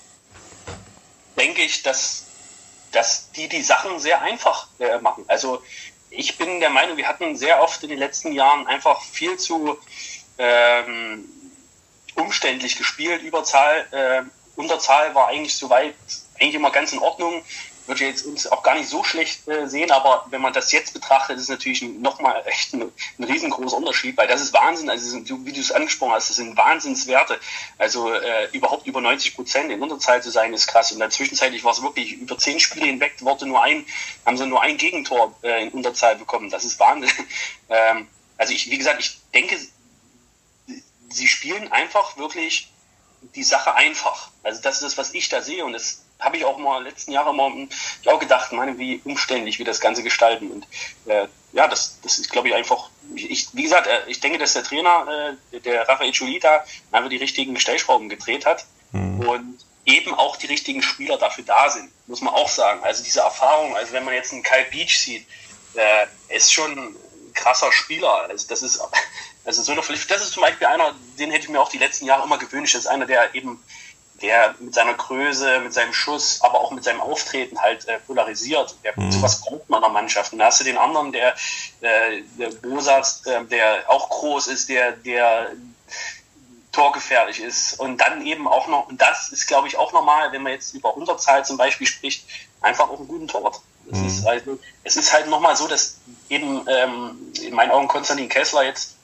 [1.37, 2.25] denke ich, dass,
[2.93, 5.25] dass die die Sachen sehr einfach äh, machen.
[5.29, 5.63] Also
[6.17, 9.79] ich bin der Meinung, wir hatten sehr oft in den letzten Jahren einfach viel zu
[10.39, 11.25] ähm,
[12.15, 13.23] umständlich gespielt.
[13.23, 14.23] Überzahl, äh,
[14.59, 15.95] Unterzahl war eigentlich soweit
[16.41, 17.45] eigentlich immer ganz in Ordnung
[17.89, 20.93] würde jetzt uns auch gar nicht so schlecht äh, sehen, aber wenn man das jetzt
[20.93, 25.29] betrachtet, ist natürlich nochmal echt ein, ein riesengroßer Unterschied, weil das ist Wahnsinn, also sind,
[25.47, 27.39] wie du es angesprochen hast, das sind Wahnsinnswerte.
[27.79, 30.93] Also äh, überhaupt über 90 Prozent in Unterzahl zu sein, ist krass.
[30.93, 33.87] Und dann zwischenzeitlich war es wirklich über zehn Spiele hinweg, wurde nur ein,
[34.25, 36.51] haben sie nur ein Gegentor äh, in Unterzahl bekommen.
[36.51, 37.11] Das ist Wahnsinn.
[37.69, 38.09] ähm,
[38.39, 39.57] also ich, wie gesagt, ich denke,
[41.09, 42.71] sie spielen einfach wirklich
[43.35, 44.31] die Sache einfach.
[44.43, 47.13] Also das ist das, was ich da sehe und das habe ich auch mal letzten
[47.13, 47.69] Jahre mal
[48.03, 50.51] ich auch gedacht, meine, wie umständlich wir das Ganze gestalten.
[50.51, 50.67] Und
[51.07, 54.55] äh, ja, das, das ist, glaube ich, einfach, ich, wie gesagt, äh, ich denke, dass
[54.55, 59.21] der Trainer, äh, der Rafael Chulita, einfach die richtigen Stellschrauben gedreht hat mhm.
[59.21, 62.83] und eben auch die richtigen Spieler dafür da sind, muss man auch sagen.
[62.83, 65.27] Also diese Erfahrung, also wenn man jetzt einen Kyle Beach sieht,
[65.75, 66.97] äh, ist schon ein
[67.35, 68.29] krasser Spieler.
[68.29, 68.81] Also das ist,
[69.45, 72.07] also so eine, das ist zum Beispiel einer, den hätte ich mir auch die letzten
[72.07, 72.75] Jahre immer gewünscht.
[72.75, 73.63] Das ist einer, der eben
[74.23, 78.75] der mit seiner Größe, mit seinem Schuss, aber auch mit seinem Auftreten halt äh, polarisiert.
[78.83, 79.13] Der, mhm.
[79.13, 80.33] Sowas braucht man in der Mannschaft.
[80.33, 81.35] Und da hast du den anderen, der,
[81.81, 85.51] äh, der Bosatz, äh, der auch groß ist, der, der
[86.73, 87.79] torgefährlich ist.
[87.79, 90.75] Und dann eben auch noch, und das ist, glaube ich, auch normal, wenn man jetzt
[90.75, 92.27] über Unterzahl zum Beispiel spricht,
[92.61, 93.61] einfach auch einen guten Torwart.
[93.91, 94.07] Es, mhm.
[94.07, 95.99] ist, also, es ist halt nochmal so, dass
[96.29, 98.96] eben ähm, in meinen Augen Konstantin Kessler jetzt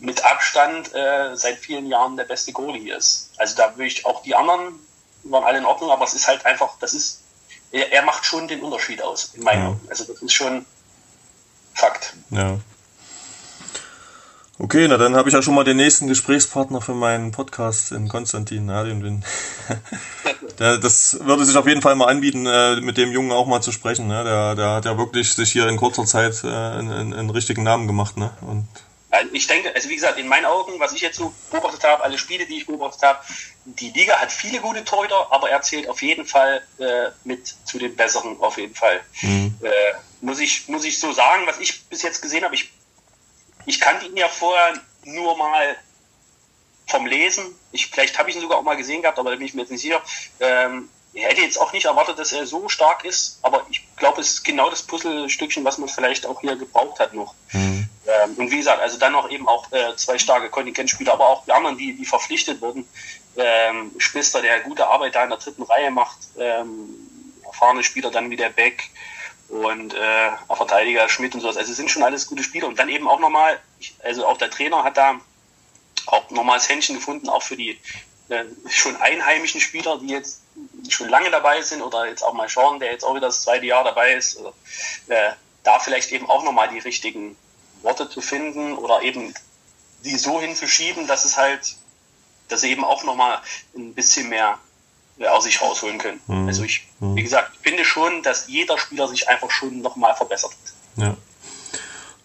[0.00, 3.30] mit Abstand äh, seit vielen Jahren der beste Goalie ist.
[3.36, 4.74] Also da würde ich auch die anderen
[5.24, 7.20] waren alle in Ordnung, aber es ist halt einfach, das ist,
[7.72, 9.68] er, er macht schon den Unterschied aus, in meinen ja.
[9.68, 9.80] Augen.
[9.88, 10.64] Also das ist schon
[11.74, 12.14] Fakt.
[12.30, 12.58] Ja.
[14.58, 18.08] Okay, na dann habe ich ja schon mal den nächsten Gesprächspartner für meinen Podcast in
[18.08, 18.68] Konstantin.
[18.68, 19.24] Den
[20.58, 23.72] das würde sich auf jeden Fall mal anbieten, äh, mit dem Jungen auch mal zu
[23.72, 24.06] sprechen.
[24.08, 24.22] Ne?
[24.24, 27.86] Der, der hat ja wirklich sich hier in kurzer Zeit äh, einen, einen richtigen Namen
[27.86, 28.18] gemacht.
[28.18, 28.30] Ne?
[28.42, 28.68] Und
[29.32, 32.18] ich denke, also wie gesagt, in meinen Augen, was ich jetzt so beobachtet habe, alle
[32.18, 33.18] Spiele, die ich beobachtet habe,
[33.64, 37.78] die Liga hat viele gute Torhüter, aber er zählt auf jeden Fall äh, mit zu
[37.78, 39.00] den besseren, auf jeden Fall.
[39.22, 39.58] Mhm.
[39.62, 39.70] Äh,
[40.20, 42.70] muss, ich, muss ich so sagen, was ich bis jetzt gesehen habe, ich,
[43.66, 45.76] ich kannte ihn ja vorher nur mal
[46.86, 47.54] vom Lesen.
[47.72, 49.62] Ich, vielleicht habe ich ihn sogar auch mal gesehen gehabt, aber da bin ich mir
[49.62, 50.02] jetzt nicht sicher.
[50.40, 54.20] Ähm, ich hätte jetzt auch nicht erwartet, dass er so stark ist, aber ich glaube,
[54.20, 57.34] es ist genau das Puzzlestückchen, was man vielleicht auch hier gebraucht hat noch.
[57.52, 57.79] Mhm.
[58.10, 61.44] Ähm, und wie gesagt, also dann noch eben auch äh, zwei starke Kontingentspieler, aber auch
[61.44, 62.88] die anderen, die, die verpflichtet wurden.
[63.36, 66.96] Ähm, Spister, der gute Arbeit da in der dritten Reihe macht, ähm,
[67.44, 68.90] erfahrene Spieler dann wie der Beck
[69.48, 71.56] und äh, Verteidiger Schmidt und sowas.
[71.56, 72.68] Also sind schon alles gute Spieler.
[72.68, 73.60] Und dann eben auch nochmal,
[74.02, 75.20] also auch der Trainer hat da
[76.06, 77.78] auch nochmal das Händchen gefunden, auch für die
[78.28, 80.40] äh, schon einheimischen Spieler, die jetzt
[80.88, 83.66] schon lange dabei sind oder jetzt auch mal schauen, der jetzt auch wieder das zweite
[83.66, 84.52] Jahr dabei ist, oder,
[85.08, 85.32] äh,
[85.62, 87.36] da vielleicht eben auch nochmal die richtigen
[87.82, 89.34] Worte zu finden oder eben
[90.04, 91.76] die so hinzuschieben, dass es halt,
[92.48, 93.40] dass sie eben auch nochmal
[93.76, 94.58] ein bisschen mehr
[95.28, 96.20] aus sich rausholen können.
[96.26, 96.48] Mhm.
[96.48, 97.16] Also ich, mhm.
[97.16, 100.52] wie gesagt, finde schon, dass jeder Spieler sich einfach schon nochmal verbessert
[100.96, 101.04] hat.
[101.04, 101.16] Ja.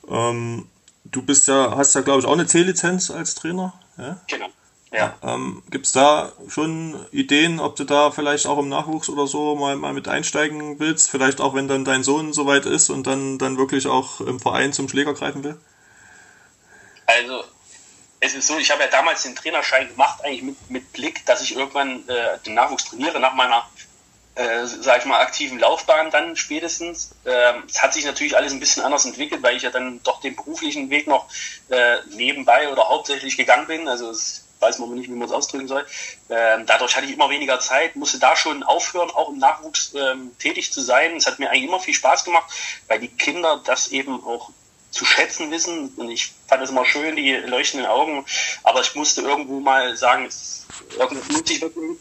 [0.10, 0.70] Ähm,
[1.04, 3.74] du bist ja, hast ja glaube ich auch eine C-Lizenz als Trainer.
[3.98, 4.22] Ja?
[4.28, 4.48] Genau.
[4.96, 5.16] Ja.
[5.24, 9.56] Ähm, Gibt es da schon Ideen, ob du da vielleicht auch im Nachwuchs oder so
[9.56, 11.10] mal, mal mit einsteigen willst?
[11.10, 14.74] Vielleicht auch, wenn dann dein Sohn soweit ist und dann, dann wirklich auch im Verein
[14.74, 15.60] zum Schläger greifen will?
[17.08, 17.44] Also
[18.22, 21.42] es ist so, ich habe ja damals den Trainerschein gemacht, eigentlich mit, mit Blick, dass
[21.42, 23.70] ich irgendwann äh, den Nachwuchs trainiere nach meiner,
[24.36, 27.12] äh, sag ich mal, aktiven Laufbahn dann spätestens.
[27.26, 30.22] Ähm, es hat sich natürlich alles ein bisschen anders entwickelt, weil ich ja dann doch
[30.22, 31.28] den beruflichen Weg noch
[31.70, 33.88] äh, nebenbei oder hauptsächlich gegangen bin.
[33.88, 35.86] Also es weiß man nicht, wie man es ausdrücken soll.
[36.30, 40.32] Ähm, dadurch hatte ich immer weniger Zeit, musste da schon aufhören, auch im Nachwuchs ähm,
[40.40, 41.16] tätig zu sein.
[41.16, 42.52] Es hat mir eigentlich immer viel Spaß gemacht,
[42.88, 44.50] weil die Kinder das eben auch
[44.92, 45.90] zu schätzen wissen.
[45.98, 48.26] Und ich fand es immer schön, die leuchtenden Augen.
[48.64, 50.30] Aber ich musste irgendwo mal sagen,
[50.98, 51.98] irgendwas muss ich wirklich.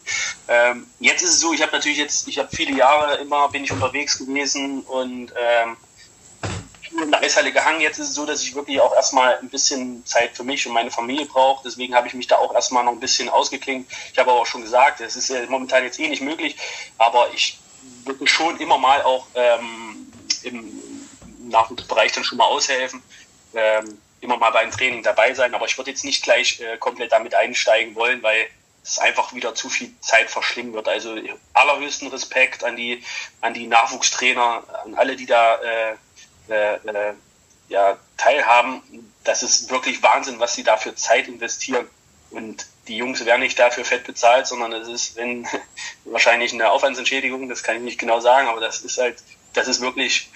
[0.47, 3.63] Ähm, jetzt ist es so, ich habe natürlich jetzt, ich habe viele Jahre immer, bin
[3.63, 5.77] ich unterwegs gewesen und ähm,
[7.01, 7.81] in der Eishalle gehangen.
[7.81, 10.73] Jetzt ist es so, dass ich wirklich auch erstmal ein bisschen Zeit für mich und
[10.73, 11.63] meine Familie brauche.
[11.63, 13.89] Deswegen habe ich mich da auch erstmal noch ein bisschen ausgeklingt.
[14.11, 16.55] Ich habe aber auch schon gesagt, es ist ja momentan jetzt eh nicht möglich,
[16.97, 17.59] aber ich
[18.05, 20.11] würde schon immer mal auch ähm,
[20.43, 20.81] im
[21.49, 23.01] Nachwuchsbereich dann schon mal aushelfen,
[23.53, 25.53] ähm, immer mal beim Training dabei sein.
[25.53, 28.47] Aber ich würde jetzt nicht gleich äh, komplett damit einsteigen wollen, weil
[28.83, 30.87] es einfach wieder zu viel Zeit verschlingen wird.
[30.87, 31.15] Also
[31.53, 33.03] allerhöchsten Respekt an die,
[33.41, 35.95] an die Nachwuchstrainer, an alle, die da äh,
[36.49, 37.13] äh, äh
[37.67, 38.81] ja, teilhaben.
[39.23, 41.87] Das ist wirklich Wahnsinn, was sie da für Zeit investieren.
[42.29, 45.47] Und die Jungs werden nicht dafür fett bezahlt, sondern es ist wenn,
[46.05, 49.17] wahrscheinlich eine Aufwandsentschädigung, das kann ich nicht genau sagen, aber das ist halt,
[49.53, 50.29] das ist wirklich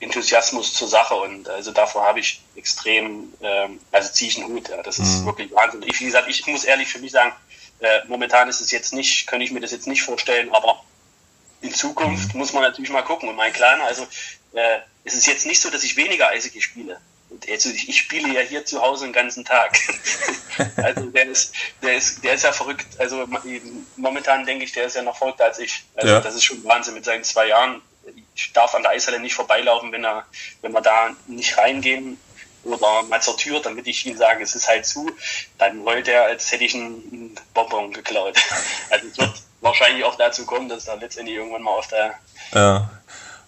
[0.00, 4.68] Enthusiasmus zur Sache und also davor habe ich extrem, ähm, also ziehe ich einen Hut,
[4.68, 5.26] ja, das ist mhm.
[5.26, 5.82] wirklich Wahnsinn.
[5.86, 7.32] Ich, wie gesagt, ich muss ehrlich für mich sagen,
[7.78, 10.82] äh, momentan ist es jetzt nicht, kann ich mir das jetzt nicht vorstellen, aber
[11.60, 12.40] in Zukunft mhm.
[12.40, 13.28] muss man natürlich mal gucken.
[13.28, 14.06] Und mein Kleiner, also
[14.52, 17.00] äh, es ist jetzt nicht so, dass ich weniger Eishockey spiele.
[17.50, 19.78] Also ich, ich spiele ja hier zu Hause den ganzen Tag.
[20.76, 21.52] also der ist,
[21.82, 22.86] der ist, der ist ja verrückt.
[22.98, 23.26] Also
[23.96, 25.84] momentan denke ich, der ist ja noch verrückter als ich.
[25.96, 26.20] Also ja.
[26.20, 27.82] das ist schon Wahnsinn mit seinen zwei Jahren
[28.34, 30.24] ich darf an der Eishalle nicht vorbeilaufen, wenn, er,
[30.62, 32.18] wenn wir da nicht reingehen
[32.64, 35.10] oder mal zur Tür, damit ich ihm sage, es ist halt zu,
[35.58, 38.36] dann heult er, als hätte ich einen Bonbon geklaut.
[38.90, 42.14] Also es wird wahrscheinlich auch dazu kommen, dass er letztendlich irgendwann mal auf der
[42.52, 42.90] ja.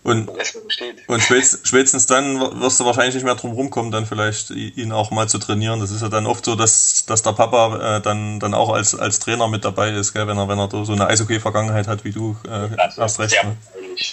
[0.07, 0.29] Und,
[1.09, 5.29] und spätestens dann wirst du wahrscheinlich nicht mehr drum rumkommen, dann vielleicht ihn auch mal
[5.29, 5.81] zu trainieren.
[5.81, 8.95] Das ist ja dann oft so, dass, dass der Papa äh, dann, dann auch als,
[8.95, 10.29] als Trainer mit dabei ist, gell?
[10.29, 12.37] wenn er, wenn er so eine Eishockey-Vergangenheit hat wie du.
[12.45, 13.35] Äh, das hast recht.
[13.43, 13.57] Ne?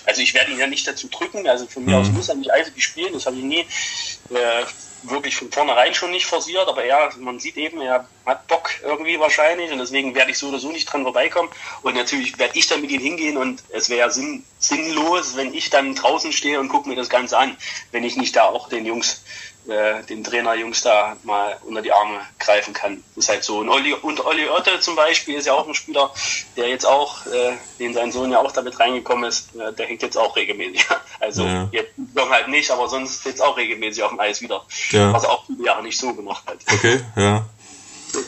[0.08, 2.02] Also ich werde ihn ja nicht dazu drücken, also von mir mhm.
[2.02, 4.64] aus muss er nicht Eishockey spielen, das habe ich nie äh,
[5.04, 9.20] wirklich von vornherein schon nicht forciert, aber er, man sieht eben, er hat Bock irgendwie
[9.20, 11.49] wahrscheinlich und deswegen werde ich so oder so nicht dran vorbeikommen.
[11.82, 15.70] Und natürlich werde ich dann mit ihm hingehen und es wäre sinn, sinnlos, wenn ich
[15.70, 17.58] dann draußen stehe und gucke mir das Ganze an,
[17.91, 19.24] wenn ich nicht da auch den Jungs
[19.68, 23.03] äh, den Trainerjungs da mal unter die Arme greifen kann.
[23.16, 23.59] Das ist halt so.
[23.59, 26.11] Und Olli, und Olli Otte zum Beispiel ist ja auch ein Spieler,
[26.57, 30.01] der jetzt auch, äh, den sein Sohn ja auch damit reingekommen ist, äh, der hängt
[30.01, 30.86] jetzt auch regelmäßig.
[31.20, 31.70] Also ja.
[31.72, 31.93] jetzt
[32.30, 34.66] halt nicht, aber sonst jetzt auch regelmäßig auf dem Eis wieder.
[34.89, 35.14] Ja.
[35.14, 36.57] Was er auch viele Jahre nicht so gemacht hat.
[36.74, 37.45] Okay, ja.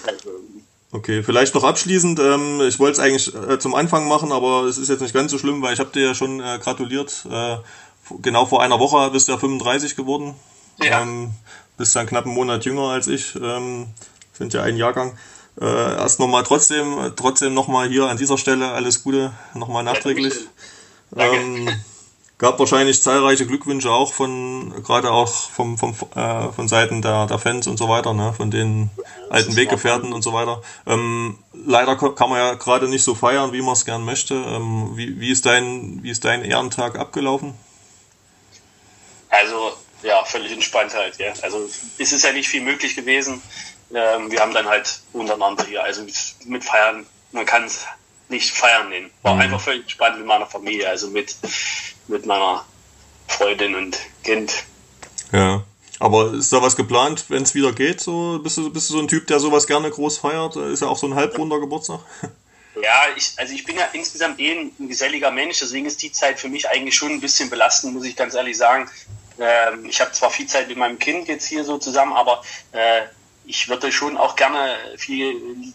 [0.05, 0.23] Halt
[0.91, 4.77] okay, vielleicht noch abschließend, ähm, ich wollte es eigentlich äh, zum Anfang machen, aber es
[4.77, 7.25] ist jetzt nicht ganz so schlimm, weil ich habe dir ja schon äh, gratuliert.
[7.29, 7.57] Äh,
[8.21, 10.35] genau vor einer Woche bist du ja 35 geworden.
[10.81, 11.01] Ja.
[11.01, 11.31] Ähm,
[11.77, 13.87] bist dann knapp einen Monat jünger als ich, ähm,
[14.33, 15.17] sind ja ein Jahrgang.
[15.59, 20.33] Äh, erst nochmal trotzdem, trotzdem nochmal hier an dieser Stelle alles Gute, nochmal nachträglich.
[21.15, 21.69] Ähm,
[22.37, 27.39] gab wahrscheinlich zahlreiche Glückwünsche auch von, gerade auch vom, vom, äh, von Seiten der, der
[27.39, 28.89] Fans und so weiter, ne, von den
[29.29, 30.61] alten Weggefährten und so weiter.
[30.85, 34.33] Ähm, leider kann man ja gerade nicht so feiern, wie man es gern möchte.
[34.33, 37.53] Ähm, wie, wie, ist dein, wie ist dein Ehrentag abgelaufen?
[39.29, 39.73] Also
[40.05, 41.17] ja, völlig entspannt halt.
[41.17, 41.33] Ja.
[41.41, 43.41] Also es ist ja nicht viel möglich gewesen.
[43.93, 46.05] Ähm, wir haben dann halt untereinander hier, also
[46.45, 47.85] mit Feiern, man kann es
[48.29, 49.11] nicht feiern nennen.
[49.21, 49.41] War mhm.
[49.41, 51.35] einfach völlig entspannt mit meiner Familie, also mit,
[52.07, 52.65] mit meiner
[53.27, 54.63] Freundin und Kind.
[55.31, 55.63] Ja.
[55.99, 58.01] Aber ist da was geplant, wenn es wieder geht?
[58.01, 60.55] So, bist, du, bist du so ein Typ, der sowas gerne groß feiert?
[60.57, 62.01] Ist ja auch so ein halbrunder Geburtstag?
[62.81, 66.41] Ja, ich, also ich bin ja insgesamt eh ein geselliger Mensch, deswegen ist die Zeit
[66.41, 68.89] für mich eigentlich schon ein bisschen belastend, muss ich ganz ehrlich sagen.
[69.39, 73.03] Ähm, ich habe zwar viel Zeit mit meinem Kind jetzt hier so zusammen, aber äh,
[73.45, 75.73] ich würde schon auch gerne viel,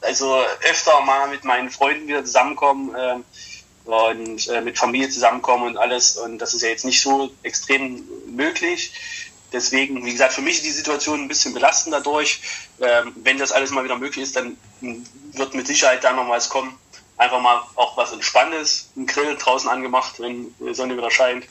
[0.00, 3.16] also öfter mal mit meinen Freunden wieder zusammenkommen äh,
[3.90, 6.16] und äh, mit Familie zusammenkommen und alles.
[6.16, 8.92] Und das ist ja jetzt nicht so extrem möglich.
[9.52, 12.40] Deswegen, wie gesagt, für mich ist die Situation ein bisschen belastend dadurch.
[12.80, 16.48] Ähm, wenn das alles mal wieder möglich ist, dann wird mit Sicherheit da noch was
[16.48, 16.78] kommen.
[17.20, 21.44] Einfach mal auch was Entspanntes, ein Grill draußen angemacht, wenn die Sonne wieder scheint.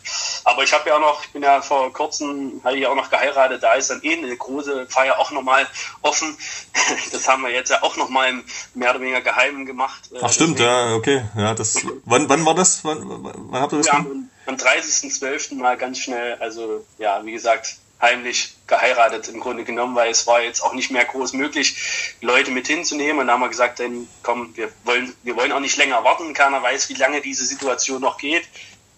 [0.44, 2.96] Aber ich habe ja auch noch, ich bin ja vor kurzem, habe ich ja auch
[2.96, 5.68] noch geheiratet, da ist dann eh eine große Feier auch nochmal
[6.02, 6.36] offen.
[7.12, 8.34] Das haben wir jetzt ja auch nochmal
[8.74, 10.10] mehr oder weniger geheim gemacht.
[10.24, 11.24] Ach stimmt, Deswegen, ja, okay.
[11.38, 12.84] Ja, das, wann, wann war das?
[12.84, 13.04] Wann,
[13.52, 14.06] wann habt ihr das ja?
[14.48, 15.54] Am 30.12.
[15.56, 20.42] mal ganz schnell, also ja, wie gesagt, heimlich geheiratet im Grunde genommen, weil es war
[20.42, 23.20] jetzt auch nicht mehr groß möglich, Leute mit hinzunehmen.
[23.20, 26.34] Und da haben wir gesagt, dann komm, wir wollen, wir wollen auch nicht länger warten.
[26.34, 28.48] Keiner weiß, wie lange diese Situation noch geht.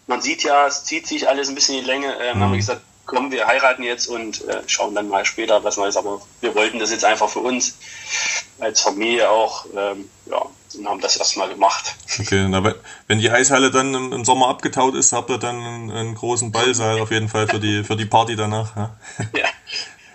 [0.08, 2.16] Man sieht ja, es zieht sich alles ein bisschen in die Länge.
[2.22, 2.44] Ähm, mhm.
[2.44, 2.82] haben wir gesagt,
[3.12, 5.98] komm, wir heiraten jetzt und äh, schauen dann mal später, was Neues.
[5.98, 7.78] Aber wir wollten das jetzt einfach für uns
[8.60, 10.42] als Familie auch, ähm, ja,
[10.78, 11.96] und haben das erstmal gemacht.
[12.20, 12.74] Okay, na,
[13.08, 16.52] wenn die Eishalle dann im, im, Sommer abgetaut ist, habt ihr dann einen, einen, großen
[16.54, 18.76] Ballsaal auf jeden Fall für die, für die Party danach.
[18.78, 18.96] Ja?
[19.36, 19.46] ja.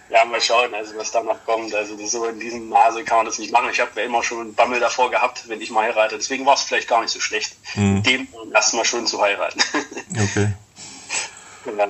[0.08, 1.74] Ja, mal schauen, also was da noch kommt.
[1.74, 3.68] Also so in diesem Maße kann man das nicht machen.
[3.70, 6.16] Ich habe ja immer schon einen Bammel davor gehabt, wenn ich mal heirate.
[6.16, 8.02] Deswegen war es vielleicht gar nicht so schlecht, mhm.
[8.04, 9.60] dem erstmal schon zu heiraten.
[10.16, 10.52] Okay.
[11.76, 11.88] Ja.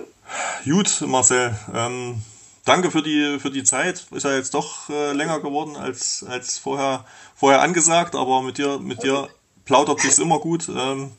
[0.64, 1.56] Gut, Marcel.
[1.74, 2.22] Ähm,
[2.64, 4.06] danke für die, für die Zeit.
[4.10, 7.04] Ist ja jetzt doch äh, länger geworden als, als vorher,
[7.34, 9.28] vorher angesagt, aber mit dir, mit dir
[9.64, 10.68] plaudert sich's immer gut.
[10.68, 11.12] Ähm,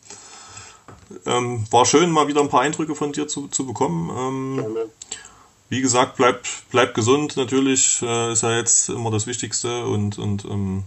[1.26, 4.10] ähm, war schön, mal wieder ein paar Eindrücke von dir zu, zu bekommen.
[4.10, 4.78] Ähm,
[5.70, 10.46] wie gesagt, bleib, bleib gesund natürlich, äh, ist ja jetzt immer das Wichtigste und, und
[10.46, 10.84] ähm,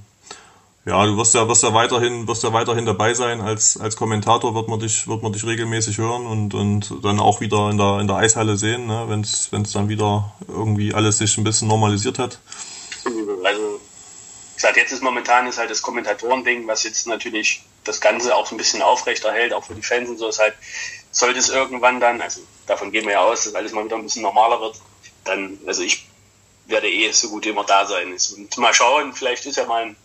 [0.91, 3.41] ja, du wirst ja, wirst ja weiterhin, wirst ja weiterhin dabei sein.
[3.41, 7.41] Als, als Kommentator wird man dich, wird man dich regelmäßig hören und, und dann auch
[7.41, 11.39] wieder in der, in der Eishalle sehen, ne, wenn es dann wieder irgendwie alles sich
[11.39, 12.41] ein bisschen normalisiert hat.
[13.45, 13.81] Also,
[14.57, 18.57] gesagt, jetzt ist momentan ist halt das Kommentatoren-Ding, was jetzt natürlich das Ganze auch so
[18.57, 20.55] ein bisschen aufrechterhält, auch für die Fans und so, ist halt,
[21.13, 24.03] sollte es irgendwann dann, also davon gehen wir ja aus, dass alles mal wieder ein
[24.03, 24.75] bisschen normaler wird,
[25.25, 26.07] dann, also ich
[26.67, 28.13] werde eh so gut immer da sein.
[28.37, 29.97] Und mal schauen, vielleicht ist ja mal ein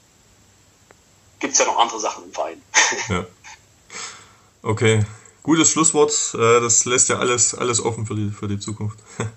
[1.39, 2.61] gibt es ja noch andere Sachen im Verein.
[3.09, 3.25] Ja.
[4.61, 5.05] Okay,
[5.43, 6.11] gutes Schlusswort.
[6.33, 8.99] Äh, das lässt ja alles, alles offen für die, für die Zukunft.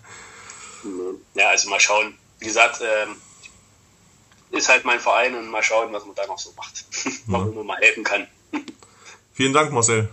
[1.34, 2.16] Ja, also mal schauen.
[2.38, 3.16] Wie gesagt, ähm,
[4.50, 6.84] ist halt mein Verein und mal schauen, was man da noch so macht.
[7.26, 8.26] Warum man mal helfen kann.
[9.34, 10.08] Vielen Dank, Marcel.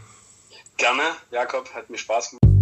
[0.77, 2.54] Gerne, Jakob, hat mir Spaß gemacht.